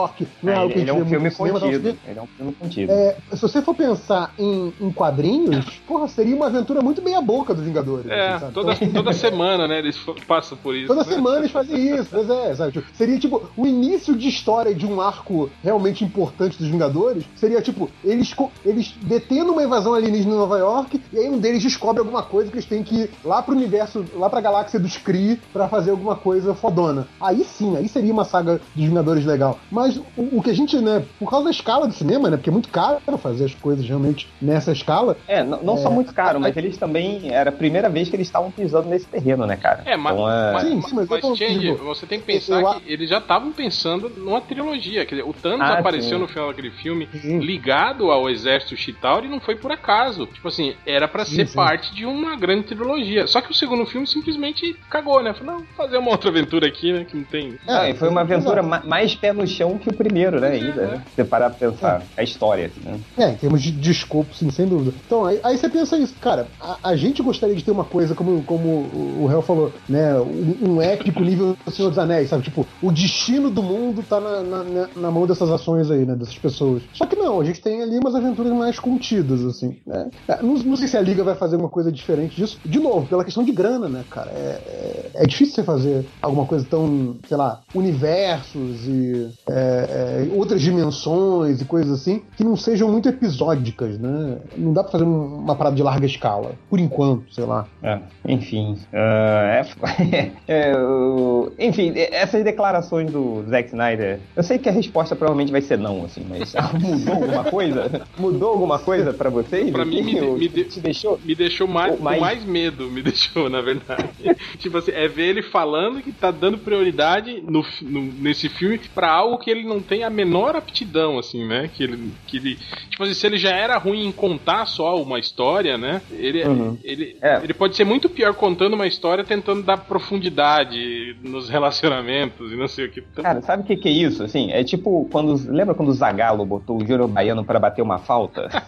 não 0.41 0.51
é, 0.51 0.55
É, 0.55 0.59
algo 0.59 0.73
que 0.73 0.79
ele 0.79 0.89
a 0.89 0.93
é 0.93 0.97
gente 0.97 1.01
um 1.01 1.05
vê 1.05 1.15
filme 1.15 1.31
cinema, 1.31 1.59
contido. 1.59 1.97
Ele 2.07 2.19
é 2.19 2.21
um 2.21 2.27
filme 2.27 2.53
contido. 2.53 2.91
É, 2.91 3.17
se 3.33 3.41
você 3.41 3.61
for 3.61 3.75
pensar 3.75 4.33
em, 4.37 4.73
em 4.79 4.91
quadrinhos, 4.91 5.65
porra, 5.87 6.07
seria 6.07 6.35
uma 6.35 6.47
aventura 6.47 6.81
muito 6.81 7.01
bem 7.01 7.15
a 7.15 7.21
boca 7.21 7.53
dos 7.53 7.63
Vingadores. 7.63 8.09
É, 8.09 8.29
assim, 8.33 8.51
toda, 8.51 8.73
Então, 8.73 9.03
toda 9.03 9.13
semana, 9.13 9.67
né, 9.67 9.79
eles 9.79 9.97
passam 10.27 10.57
por 10.57 10.75
isso. 10.75 10.87
Toda 10.87 11.03
né? 11.03 11.13
semana 11.13 11.37
eles 11.39 11.51
fazem 11.51 11.95
isso, 11.95 12.07
pois 12.11 12.29
é, 12.29 12.55
sabe? 12.55 12.71
Tipo, 12.73 12.87
seria 12.93 13.19
tipo 13.19 13.49
o 13.55 13.65
início 13.65 14.15
de 14.15 14.27
história 14.27 14.73
de 14.73 14.85
um 14.85 15.01
arco 15.01 15.49
realmente 15.63 16.03
importante 16.03 16.57
dos 16.57 16.67
Vingadores. 16.67 17.23
Seria 17.35 17.61
tipo, 17.61 17.89
eles, 18.03 18.33
eles 18.65 18.93
detendo 19.03 19.51
uma 19.51 19.63
invasão 19.63 19.93
alienígena 19.93 20.33
em 20.33 20.37
Nova 20.37 20.57
York, 20.57 21.01
e 21.11 21.17
aí 21.19 21.29
um 21.29 21.37
deles 21.39 21.63
descobre 21.63 21.99
alguma 21.99 22.23
coisa 22.23 22.49
que 22.49 22.57
eles 22.57 22.67
têm 22.67 22.83
que 22.83 22.95
ir 22.95 23.09
lá 23.23 23.41
pro 23.41 23.55
universo, 23.55 24.05
lá 24.15 24.29
pra 24.29 24.41
galáxia 24.41 24.79
dos 24.79 24.97
Kree 24.97 25.39
pra 25.51 25.67
fazer 25.67 25.91
alguma 25.91 26.15
coisa 26.15 26.53
fodona. 26.53 27.07
Aí 27.19 27.43
sim, 27.43 27.75
aí 27.77 27.87
seria 27.87 28.11
uma 28.13 28.25
saga 28.25 28.59
dos 28.75 28.85
Vingadores 28.85 29.25
legal. 29.25 29.59
Mas 29.71 29.80
o, 29.97 30.39
o 30.39 30.41
que 30.41 30.49
a 30.49 30.53
gente, 30.53 30.79
né, 30.81 31.05
por 31.19 31.29
causa 31.29 31.45
da 31.45 31.51
escala 31.51 31.87
do 31.87 31.93
cinema, 31.93 32.29
né, 32.29 32.37
porque 32.37 32.49
é 32.49 32.53
muito 32.53 32.69
caro 32.69 32.99
fazer 33.17 33.45
as 33.45 33.55
coisas 33.55 33.85
realmente 33.87 34.27
nessa 34.41 34.71
escala, 34.71 35.17
É, 35.27 35.43
não, 35.43 35.61
não 35.63 35.73
É. 35.75 35.77
só 35.77 35.89
muito 35.89 36.13
caro, 36.13 36.39
mas 36.39 36.55
eles 36.57 36.77
também. 36.77 37.31
Era 37.31 37.49
a 37.49 37.53
primeira 37.53 37.89
vez 37.89 38.09
que 38.09 38.15
eles 38.15 38.27
estavam 38.27 38.51
pisando 38.51 38.87
nesse 38.89 39.07
terreno, 39.09 39.45
né, 39.45 39.55
cara? 39.57 39.83
É, 39.85 39.95
mas, 39.97 40.13
Então, 40.13 40.29
é... 40.31 40.51
mas, 40.53 40.63
Sim, 40.63 40.81
sim, 40.81 40.95
mas 40.95 41.07
tô- 41.07 41.35
Change, 41.35 41.59
tipo, 41.59 41.83
você 41.83 42.05
tem 42.05 42.19
que 42.19 42.25
pensar 42.25 42.61
eu- 42.61 42.73
que 42.79 42.91
eles 42.91 43.09
já 43.09 43.17
estavam 43.19 43.51
pensando 43.51 44.09
numa 44.09 44.41
trilogia. 44.41 45.05
Quer 45.05 45.15
dizer, 45.15 45.27
o 45.27 45.33
Thanos 45.33 45.61
Ah, 45.61 45.79
apareceu 45.79 46.17
sim. 46.17 46.21
no 46.23 46.27
final 46.27 46.47
daquele 46.49 46.71
filme 46.71 47.07
Sim. 47.13 47.39
ligado 47.39 48.11
ao 48.11 48.29
exército 48.29 48.75
Chitauri 48.75 49.27
e 49.27 49.29
não 49.29 49.39
foi 49.39 49.55
por 49.55 49.71
acaso. 49.71 50.25
Tipo 50.27 50.47
assim, 50.47 50.73
era 50.85 51.07
pra 51.07 51.25
Sim, 51.25 51.35
ser 51.35 51.47
sim. 51.47 51.55
parte 51.55 51.93
de 51.93 52.05
uma 52.05 52.35
grande 52.35 52.63
trilogia. 52.67 53.27
Só 53.27 53.41
que 53.41 53.51
o 53.51 53.53
segundo 53.53 53.85
filme 53.85 54.05
simplesmente 54.07 54.75
cagou, 54.89 55.21
né? 55.23 55.33
Falou, 55.33 55.55
não, 55.55 55.65
fazer 55.77 55.97
uma 55.97 56.11
outra 56.11 56.29
aventura 56.29 56.67
aqui, 56.67 56.91
né? 56.91 57.05
Que 57.05 57.15
não 57.15 57.23
tem. 57.23 57.55
Não, 57.65 57.87
e 57.87 57.93
foi 57.93 58.09
uma 58.09 58.21
aventura 58.21 58.61
ma- 58.63 58.81
mais 58.85 59.15
pé 59.15 59.31
no 59.33 59.45
chão 59.47 59.70
que 59.77 59.89
o 59.89 59.95
primeiro, 59.97 60.39
né, 60.39 60.49
ainda, 60.49 60.87
né? 60.87 60.97
Se 61.09 61.15
você 61.15 61.25
parar 61.25 61.49
pra 61.51 61.69
pensar. 61.69 62.07
A 62.17 62.23
história, 62.23 62.67
assim, 62.67 62.81
né? 62.81 62.99
É, 63.17 63.29
em 63.31 63.37
termos 63.37 63.61
de, 63.61 63.71
de 63.71 63.91
escopo, 63.91 64.33
sim, 64.35 64.49
sem 64.51 64.67
dúvida. 64.67 64.95
Então, 65.05 65.25
aí, 65.25 65.39
aí 65.43 65.57
você 65.57 65.69
pensa 65.69 65.97
isso, 65.97 66.17
cara, 66.19 66.51
a, 66.59 66.89
a 66.91 66.95
gente 66.95 67.21
gostaria 67.23 67.55
de 67.55 67.63
ter 67.63 67.71
uma 67.71 67.85
coisa, 67.85 68.13
como, 68.15 68.43
como 68.43 69.23
o 69.23 69.31
Hel 69.31 69.41
falou, 69.41 69.73
né? 69.87 70.19
Um, 70.19 70.73
um 70.75 70.81
épico 70.81 71.21
nível 71.21 71.55
do 71.65 71.71
Senhor 71.71 71.89
dos 71.89 71.97
Anéis, 71.99 72.29
sabe? 72.29 72.43
Tipo, 72.43 72.67
o 72.81 72.91
destino 72.91 73.49
do 73.49 73.63
mundo 73.63 74.03
tá 74.03 74.19
na, 74.19 74.43
na, 74.43 74.63
na- 74.63 74.89
na 74.95 75.11
mão 75.11 75.25
dessas 75.25 75.49
ações 75.49 75.89
aí, 75.91 76.05
né? 76.05 76.15
Dessas 76.15 76.37
pessoas. 76.37 76.87
Só 76.93 77.05
que 77.05 77.15
não, 77.15 77.39
a 77.39 77.43
gente 77.43 77.61
tem 77.61 77.81
ali 77.81 77.97
umas 77.97 78.15
aventuras 78.15 78.51
mais 78.53 78.79
contidas, 78.79 79.43
assim, 79.45 79.77
né? 79.85 80.11
É, 80.29 80.41
Não, 80.41 80.53
não 80.55 80.75
sei 80.75 80.87
se 80.87 80.97
a 80.97 81.01
Liga 81.01 81.23
vai 81.23 81.35
fazer 81.35 81.55
uma 81.55 81.69
coisa 81.69 81.91
diferente 81.91 82.35
disso. 82.35 82.59
De 82.65 82.79
novo, 82.79 83.07
pela 83.07 83.23
questão 83.25 83.43
de 83.43 83.51
grana, 83.51 83.87
né, 83.89 84.05
cara? 84.09 84.31
É, 84.33 85.11
é, 85.15 85.23
é 85.23 85.25
difícil 85.25 85.55
você 85.55 85.63
fazer 85.63 86.05
alguma 86.21 86.45
coisa 86.45 86.65
tão, 86.67 87.19
sei 87.27 87.37
lá, 87.37 87.61
universos 87.73 88.87
e 88.87 89.29
é, 89.49 89.60
é, 89.61 90.27
outras 90.33 90.61
dimensões 90.61 91.61
e 91.61 91.65
coisas 91.65 91.91
assim 92.01 92.21
que 92.35 92.43
não 92.43 92.55
sejam 92.55 92.89
muito 92.89 93.07
episódicas, 93.09 93.97
né? 93.99 94.37
Não 94.57 94.73
dá 94.73 94.83
pra 94.83 94.91
fazer 94.93 95.03
um- 95.03 95.37
uma 95.39 95.55
parada 95.55 95.75
de 95.75 95.83
larga 95.83 96.05
escala, 96.05 96.53
por 96.69 96.79
enquanto, 96.79 97.33
sei 97.33 97.43
lá. 97.45 97.67
É, 97.83 97.99
enfim. 98.27 98.77
é- 98.93 99.65
é, 100.47 100.75
o- 100.77 101.51
enfim, 101.59 101.93
essas 101.95 102.43
declarações 102.43 103.11
do 103.11 103.43
Zack 103.49 103.69
Snyder, 103.69 104.19
eu 104.35 104.43
sei 104.43 104.57
que 104.57 104.69
a 104.69 104.71
resposta 104.71 105.15
provavelmente 105.15 105.51
vai 105.51 105.61
ser 105.61 105.77
não, 105.77 106.03
assim, 106.05 106.25
mas 106.27 106.53
mudou 106.81 107.13
alguma 107.15 107.43
coisa? 107.43 108.01
Mudou 108.17 108.49
alguma 108.51 108.79
coisa 108.79 109.13
pra 109.13 109.29
vocês? 109.29 109.69
Pra 109.71 109.85
mim, 109.85 110.01
me, 110.03 110.21
me, 110.21 110.47
de- 110.47 110.65
te 110.65 110.79
deixou? 110.79 111.19
me 111.23 111.35
deixou 111.35 111.67
mais, 111.67 111.91
Ou 111.91 111.97
com 111.97 112.03
mais- 112.03 112.21
mais 112.21 112.45
medo, 112.45 112.89
me 112.89 113.01
deixou, 113.03 113.49
na 113.49 113.61
verdade. 113.61 114.09
tipo 114.57 114.77
assim, 114.77 114.91
é 114.91 115.07
ver 115.07 115.29
ele 115.29 115.43
falando 115.43 116.01
que 116.01 116.11
tá 116.11 116.31
dando 116.31 116.57
prioridade 116.57 117.41
no, 117.47 117.63
no- 117.81 118.11
nesse 118.19 118.49
filme 118.49 118.79
pra 118.93 119.11
algo 119.11 119.37
que 119.37 119.50
ele 119.51 119.63
não 119.63 119.79
tem 119.81 120.03
a 120.03 120.09
menor 120.09 120.55
aptidão, 120.55 121.19
assim, 121.19 121.45
né? 121.47 121.69
Que 121.73 121.83
ele, 121.83 122.11
que 122.27 122.37
ele. 122.37 122.55
Tipo 122.89 123.03
assim, 123.03 123.13
se 123.13 123.25
ele 123.27 123.37
já 123.37 123.51
era 123.51 123.77
ruim 123.77 124.05
em 124.05 124.11
contar 124.11 124.65
só 124.65 124.95
uma 125.01 125.19
história, 125.19 125.77
né? 125.77 126.01
Ele, 126.11 126.43
Uhum. 126.43 126.77
ele, 126.83 127.15
É. 127.21 127.39
ele 127.43 127.53
pode 127.53 127.75
ser 127.75 127.83
muito 127.83 128.09
pior 128.09 128.33
contando 128.33 128.73
uma 128.73 128.87
história 128.87 129.23
tentando 129.23 129.61
dar 129.63 129.77
profundidade 129.77 131.15
nos 131.23 131.49
relacionamentos 131.49 132.51
e 132.51 132.55
não 132.55 132.67
sei 132.67 132.85
o 132.85 132.91
que. 132.91 132.99
Então, 133.11 133.23
Cara, 133.23 133.41
sabe 133.41 133.63
o 133.63 133.65
que, 133.65 133.75
que 133.75 133.87
é 133.87 133.91
isso? 133.91 134.23
Assim, 134.23 134.51
é 134.51 134.63
tipo 134.63 135.07
quando. 135.11 135.33
Lembra 135.51 135.75
quando 135.75 135.89
o 135.89 135.93
Zagallo 135.93 136.45
botou 136.45 136.77
o 136.77 136.85
Júnior 136.85 137.07
Baiano 137.07 137.43
pra 137.43 137.59
bater 137.59 137.81
uma 137.81 137.99
falta? 137.99 138.49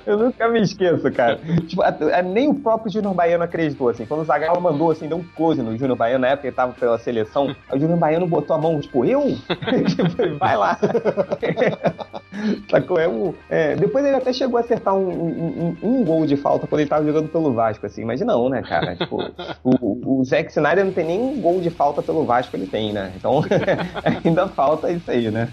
Eu 0.06 0.18
nunca 0.18 0.48
me 0.50 0.62
esqueço, 0.62 1.10
cara. 1.12 1.40
Tipo, 1.68 1.82
a- 1.82 1.96
a- 2.20 2.22
nem 2.22 2.50
o 2.50 2.56
próprio 2.56 2.92
Júnior 2.92 3.14
Baiano 3.14 3.44
acreditou, 3.44 3.90
assim. 3.90 4.06
Quando 4.06 4.22
o 4.22 4.26
Zagallo 4.26 4.62
mandou, 4.62 4.92
assim, 4.92 5.08
deu 5.08 5.18
um 5.18 5.24
close 5.36 5.62
no 5.62 5.78
Júnior 5.78 5.98
Baiano, 5.98 6.22
na 6.22 6.30
época 6.30 6.48
ele 6.48 6.56
tava 6.56 6.74
pela 6.74 6.98
seleção, 7.00 7.56
o 7.72 7.80
Júnior 7.80 7.98
Baiano 7.98 8.28
botou 8.28 8.56
a 8.56 8.60
mão, 8.60 8.80
tipo, 8.80 9.06
eu? 9.06 9.22
Tipo, 9.90 10.38
Vai 10.38 10.58
lá. 10.58 10.78
Sacou? 12.70 13.00
É 13.00 13.08
um, 13.08 13.34
é, 13.50 13.76
depois 13.76 14.06
ele 14.06 14.16
até 14.16 14.32
chegou 14.32 14.58
a 14.58 14.62
acertar 14.62 14.94
um, 14.96 15.10
um- 15.10 15.78
um- 15.82 16.04
gol 16.04 16.26
de 16.26 16.38
falta 16.38 16.66
quando 16.68 16.80
ele 16.82 16.90
tava 16.90 17.06
jogando 17.06 17.28
pelo 17.30 17.54
Vasco, 17.54 17.86
assim. 17.86 18.06
Mas 18.06 18.22
não, 18.22 18.50
né, 18.50 18.62
cara? 18.62 18.96
Tipo, 18.96 19.22
o, 19.64 20.20
o 20.20 20.24
Zack 20.26 20.50
Snyder 20.50 20.86
não 20.86 20.92
tem 20.94 21.06
nem 21.06 21.20
um 21.20 21.40
gol 21.42 21.60
de 21.60 21.70
falta 21.70 22.02
pelo 22.02 22.26
Vasco, 22.26 22.56
ele 22.56 22.68
tem, 22.68 22.94
né? 22.94 23.12
Então, 23.16 23.44
ainda 24.24 24.48
falta 24.48 24.92
isso 24.92 25.10
aí, 25.10 25.30
né? 25.30 25.50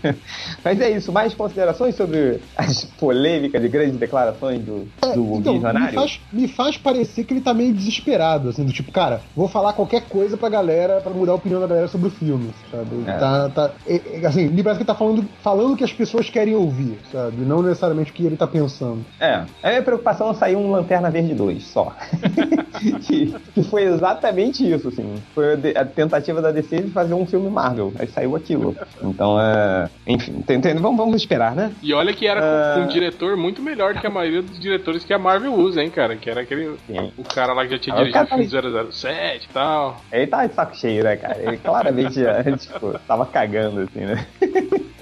Mas 0.65 0.81
é 0.81 0.91
isso. 0.91 1.13
Mais 1.13 1.35
considerações 1.35 1.95
sobre 1.97 2.41
as 2.57 2.85
polêmicas 2.85 3.61
de 3.61 3.69
grandes 3.87 4.01
declarações 4.01 4.61
do, 4.61 4.87
do 5.01 5.37
Então, 5.39 5.53
me 5.55 5.59
visionário? 5.59 5.95
faz, 5.95 6.21
me 6.33 6.49
faz 6.49 6.77
parecer 6.77 7.25
que 7.25 7.33
ele 7.35 7.41
tá 7.41 7.55
meio 7.55 7.73
desesperado, 7.73 8.49
assim, 8.49 8.65
do 8.65 8.73
tipo, 8.73 8.91
cara, 8.93 9.21
vou 9.35 9.49
falar 9.49 9.73
qualquer 9.73 10.03
coisa 10.03 10.37
pra 10.37 10.49
galera, 10.49 11.01
pra 11.01 11.13
mudar 11.13 11.33
a 11.33 11.37
opinião 11.37 11.61
da 11.61 11.67
galera 11.67 11.89
sobre 11.89 12.09
o 12.09 12.11
filme, 12.11 12.51
sabe? 12.71 12.89
É. 13.07 13.13
Tá, 13.19 13.49
tá, 13.51 13.71
é, 13.87 14.01
é, 14.23 14.27
assim, 14.27 14.49
me 14.49 14.63
parece 14.63 14.79
que 14.79 14.83
ele 14.83 14.87
tá 14.87 14.95
falando, 14.95 15.25
falando 15.43 15.75
o 15.75 15.77
que 15.77 15.85
as 15.85 15.93
pessoas 15.93 16.29
querem 16.31 16.55
ouvir, 16.55 16.99
sabe? 17.13 17.37
Não 17.45 17.63
necessariamente 17.63 18.11
o 18.11 18.15
que 18.15 18.25
ele 18.27 18.37
tá 18.37 18.47
pensando. 18.47 19.05
É, 19.21 19.45
a 19.63 19.69
minha 19.69 19.83
preocupação 19.83 20.31
é 20.31 20.35
sair 20.35 20.57
um 20.57 20.71
Lanterna 20.71 21.11
Verde 21.11 21.35
2 21.35 21.65
só. 21.65 21.93
que, 23.07 23.35
que 23.55 23.63
foi 23.65 23.85
exatamente 23.85 24.69
isso, 24.71 24.89
assim. 24.89 25.15
Foi 25.35 25.55
a 25.77 25.85
tentativa 25.85 26.41
da 26.43 26.51
DC 26.51 26.83
de 26.83 26.91
fazer 26.91 27.15
um 27.15 27.27
filme 27.27 27.49
Marvel. 27.51 27.93
Aí 27.99 28.07
saiu 28.09 28.37
aquilo. 28.37 28.77
Então, 29.03 29.41
é. 29.41 29.89
Enfim, 30.07 30.43
tem- 30.47 30.61
tem- 30.61 30.75
vamos, 30.77 30.97
vamos 30.97 31.17
esperar, 31.17 31.55
né? 31.55 31.73
E 31.83 31.93
olha 31.93 32.13
que 32.13 32.27
era 32.27 32.41
com- 32.41 32.47
Ah. 32.47 32.75
com 32.77 32.81
um 32.83 32.87
diretor 32.89 33.37
muito 33.37 33.63
melhor 33.63 33.76
que 34.01 34.07
a 34.07 34.11
maioria 34.11 34.43
dos 34.43 34.59
diretores 34.59 35.05
que 35.05 35.13
a 35.13 35.19
Marvel 35.19 35.55
usa, 35.55 35.83
hein, 35.83 35.91
cara? 35.91 36.17
Que 36.17 36.31
era 36.31 36.41
aquele. 36.43 36.77
Sim. 36.87 37.13
O 37.17 37.25
cara 37.25 37.53
lá 37.53 37.65
que 37.65 37.73
já 37.73 37.79
tinha 37.79 37.95
Ah, 37.95 38.01
o 38.01 38.05
dirigido 38.05 38.25
o 38.25 38.29
filme 38.29 38.93
007 38.93 39.45
e 39.45 39.53
tal. 39.53 40.01
Ele 40.13 40.27
tá 40.27 40.47
de 40.47 40.55
saco 40.55 40.77
cheio, 40.77 41.05
né, 41.05 41.17
cara? 41.17 41.39
Ele 41.43 41.57
claramente 41.59 42.15
já, 42.21 42.43
tipo, 42.57 42.99
tava 43.07 43.27
cagando, 43.27 43.81
assim, 43.81 44.01
né? 44.01 44.27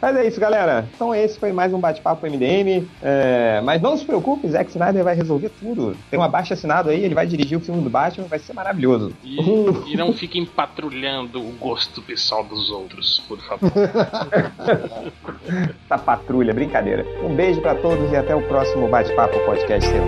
Mas 0.00 0.16
é 0.16 0.26
isso, 0.26 0.40
galera. 0.40 0.88
Então 0.94 1.14
esse 1.14 1.38
foi 1.38 1.52
mais 1.52 1.72
um 1.72 1.78
bate-papo 1.78 2.26
MDM. 2.26 2.86
É, 3.02 3.60
mas 3.64 3.80
não 3.80 3.96
se 3.96 4.04
preocupe, 4.04 4.48
Zack 4.48 4.70
Snyder 4.70 5.04
vai 5.04 5.14
resolver 5.14 5.50
tudo. 5.60 5.96
Tem 6.10 6.18
um 6.18 6.22
abaixo 6.22 6.52
assinado 6.52 6.90
aí, 6.90 7.04
ele 7.04 7.14
vai 7.14 7.26
dirigir 7.26 7.58
o 7.58 7.60
filme 7.60 7.82
do 7.82 7.90
Batman, 7.90 8.26
vai 8.26 8.38
ser 8.38 8.52
maravilhoso. 8.52 9.12
E, 9.22 9.92
e 9.92 9.96
não 9.96 10.12
fiquem 10.12 10.44
patrulhando 10.44 11.40
o 11.40 11.52
gosto 11.58 12.02
pessoal 12.02 12.44
dos 12.44 12.70
outros, 12.70 13.22
por 13.28 13.38
favor. 13.40 13.70
Essa 15.84 15.98
patrulha, 15.98 16.52
brincadeira. 16.52 17.04
Um 17.22 17.34
beijo 17.34 17.60
pra 17.60 17.74
todos 17.74 18.10
e 18.12 18.16
até 18.16 18.34
o 18.34 18.42
próximo 18.42 18.88
bate-papo 18.88 19.38
podcast, 19.40 19.88
sei 19.88 20.00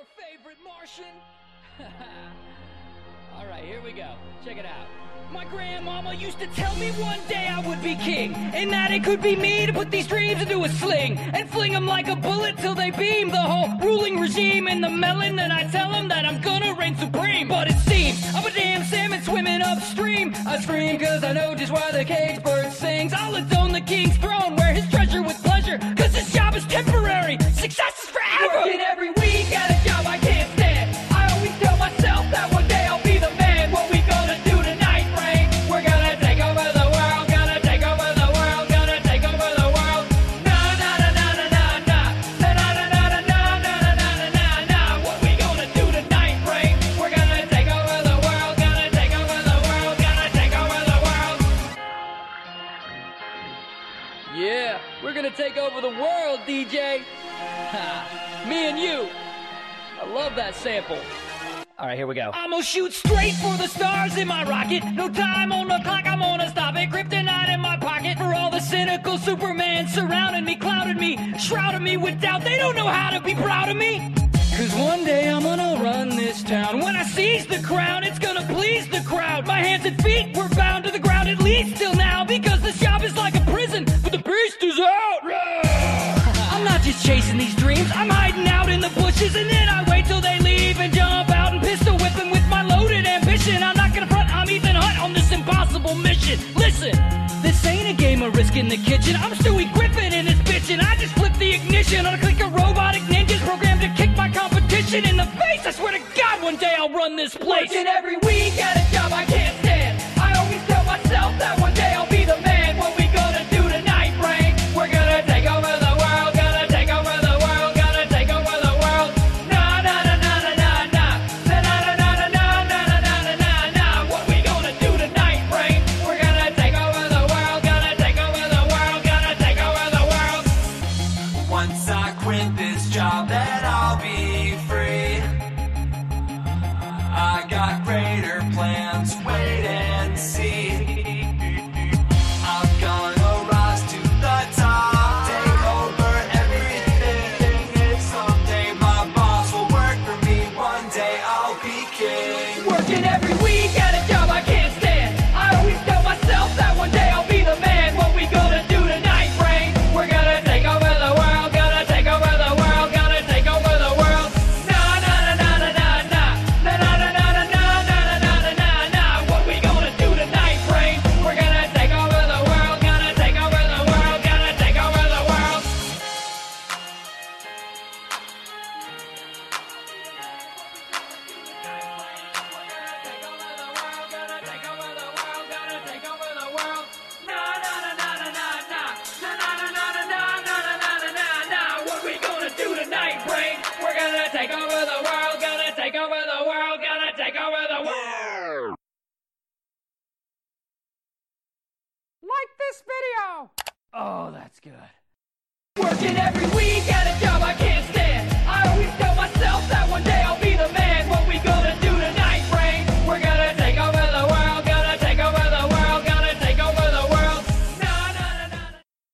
your 0.00 0.06
favorite 0.16 0.56
Martian? 0.64 1.14
All 3.36 3.46
right, 3.46 3.64
here 3.64 3.82
we 3.84 3.92
go. 3.92 4.08
Check 4.44 4.56
it 4.56 4.64
out. 4.64 4.86
My 5.30 5.44
grandmama 5.44 6.14
used 6.14 6.38
to 6.40 6.46
tell 6.48 6.74
me 6.76 6.90
one 6.92 7.18
day 7.28 7.46
I 7.48 7.60
would 7.68 7.82
be 7.82 7.96
king, 7.96 8.34
and 8.34 8.72
that 8.72 8.90
it 8.90 9.04
could 9.04 9.22
be 9.22 9.36
me 9.36 9.66
to 9.66 9.72
put 9.72 9.90
these 9.90 10.06
dreams 10.06 10.40
into 10.40 10.64
a 10.64 10.68
sling 10.68 11.18
and 11.18 11.48
fling 11.50 11.72
them 11.72 11.86
like 11.86 12.08
a 12.08 12.16
bullet 12.16 12.56
till 12.58 12.74
they 12.74 12.90
beam. 12.90 13.30
The 13.30 13.42
whole 13.42 13.78
ruling 13.78 14.18
regime 14.18 14.68
in 14.68 14.80
the 14.80 14.88
melon, 14.88 15.36
then 15.36 15.52
I 15.52 15.64
tell 15.70 15.90
them 15.90 16.08
that 16.08 16.24
I'm 16.24 16.40
gonna 16.40 16.74
reign 16.74 16.96
supreme. 16.96 17.48
But 17.48 17.68
it 17.68 17.78
seems 17.80 18.18
I'm 18.34 18.46
a 18.46 18.50
damn 18.50 18.82
salmon 18.84 19.22
swimming 19.22 19.60
upstream. 19.60 20.34
I 20.46 20.58
scream 20.60 20.98
cause 20.98 21.22
I 21.22 21.32
know 21.34 21.54
just 21.54 21.72
why 21.72 21.90
the 21.92 22.04
cage 22.04 22.42
bird 22.42 22.72
sings. 22.72 23.12
I'll 23.12 23.34
atone 23.34 23.72
the 23.72 23.82
king's 23.82 24.16
throne, 24.16 24.56
wear 24.56 24.72
his 24.72 24.88
treasure 24.90 25.22
with 25.22 25.40
pleasure, 25.42 25.78
cause 25.78 26.12
this 26.12 26.32
job 26.32 26.56
is 26.56 26.64
temporary. 26.66 27.36
Success 27.52 28.02
is 28.02 28.08
forever. 28.08 28.30
DJ. 56.60 57.02
Ha, 57.72 58.44
me 58.48 58.68
and 58.68 58.78
you. 58.78 59.08
I 59.98 60.06
love 60.12 60.36
that 60.36 60.54
sample. 60.54 60.98
All 61.78 61.86
right, 61.86 61.96
here 61.96 62.06
we 62.06 62.14
go. 62.14 62.30
I'm 62.34 62.50
gonna 62.50 62.62
shoot 62.62 62.92
straight 62.92 63.32
for 63.36 63.56
the 63.56 63.66
stars 63.66 64.18
in 64.18 64.28
my 64.28 64.44
rocket. 64.44 64.84
No 64.92 65.08
time 65.08 65.52
on 65.52 65.68
the 65.68 65.80
clock, 65.82 66.04
I'm 66.04 66.18
gonna 66.18 66.50
stop 66.50 66.76
it. 66.76 66.90
Kryptonite 66.90 67.54
in 67.54 67.60
my 67.60 67.78
pocket 67.78 68.18
for 68.18 68.34
all 68.34 68.50
the 68.50 68.60
cynical 68.60 69.16
Superman 69.16 69.88
surrounding 69.88 70.44
me, 70.44 70.56
clouded 70.56 70.98
me, 70.98 71.16
shrouded 71.38 71.80
me 71.80 71.96
with 71.96 72.20
doubt. 72.20 72.44
They 72.44 72.58
don't 72.58 72.76
know 72.76 72.88
how 72.88 73.08
to 73.16 73.24
be 73.24 73.34
proud 73.34 73.70
of 73.70 73.78
me. 73.78 74.14
Cause 74.54 74.74
one 74.74 75.02
day 75.06 75.30
I'm 75.30 75.42
gonna 75.42 75.82
run 75.82 76.10
this 76.10 76.42
town. 76.42 76.80
When 76.80 76.94
I 76.94 77.04
seize 77.04 77.46
the 77.46 77.62
crown, 77.62 78.04
it's 78.04 78.18
gonna 78.18 78.46
please 78.52 78.86
the 78.88 79.00
crowd. 79.00 79.46
My 79.46 79.60
hands 79.60 79.86
and 79.86 79.96
feet 80.02 80.36
were 80.36 80.50
bound 80.50 80.84
to 80.84 80.90
the 80.90 80.98
ground 80.98 81.30
at 81.30 81.40
least 81.40 81.78
till 81.78 81.94
now. 81.94 82.26
Because 82.26 82.60
this 82.60 82.78
job 82.78 83.02
is 83.02 83.16
like 83.16 83.34
a 83.34 83.50
prison, 83.50 83.86
but 84.02 84.12
the 84.12 84.18
beast 84.50 84.62
is 84.62 84.78
out. 84.78 85.24
Chasing 87.10 87.38
these 87.38 87.56
dreams, 87.56 87.90
I'm 87.92 88.08
hiding 88.08 88.46
out 88.46 88.68
in 88.70 88.78
the 88.78 88.88
bushes 88.90 89.34
and 89.34 89.50
then 89.50 89.68
I 89.68 89.82
wait 89.90 90.06
till 90.06 90.20
they 90.20 90.38
leave 90.38 90.78
and 90.78 90.94
jump 90.94 91.28
out 91.30 91.52
and 91.52 91.60
pistol 91.60 91.96
whipping 91.96 92.30
with 92.30 92.46
my 92.46 92.62
loaded 92.62 93.04
ambition. 93.04 93.64
I'm 93.64 93.76
not 93.76 93.92
gonna 93.92 94.06
front, 94.06 94.32
I'm 94.32 94.48
Ethan 94.48 94.76
Hunt 94.76 94.96
on 95.02 95.12
this 95.12 95.32
impossible 95.32 95.96
mission. 95.96 96.38
Listen, 96.54 96.92
this 97.42 97.66
ain't 97.66 97.88
a 97.88 98.00
game 98.00 98.22
of 98.22 98.36
risk 98.36 98.54
in 98.54 98.68
the 98.68 98.76
kitchen. 98.76 99.16
I'm 99.16 99.32
Stewie 99.32 99.74
Griffin 99.74 100.12
in 100.12 100.26
this 100.26 100.38
bitchin'. 100.46 100.80
I 100.80 100.94
just 100.98 101.12
flip 101.14 101.34
the 101.34 101.52
ignition 101.52 102.06
on 102.06 102.14
a 102.14 102.18
click 102.18 102.40
of 102.44 102.54
robotic 102.54 103.02
ninjas 103.10 103.40
programmed 103.40 103.80
to 103.80 103.88
kick 104.00 104.16
my 104.16 104.30
competition 104.30 105.04
in 105.04 105.16
the 105.16 105.26
face. 105.26 105.66
I 105.66 105.72
swear 105.72 105.90
to 105.90 106.02
God, 106.16 106.44
one 106.44 106.58
day 106.58 106.76
I'll 106.78 106.94
run 106.94 107.16
this 107.16 107.34
place. 107.34 107.72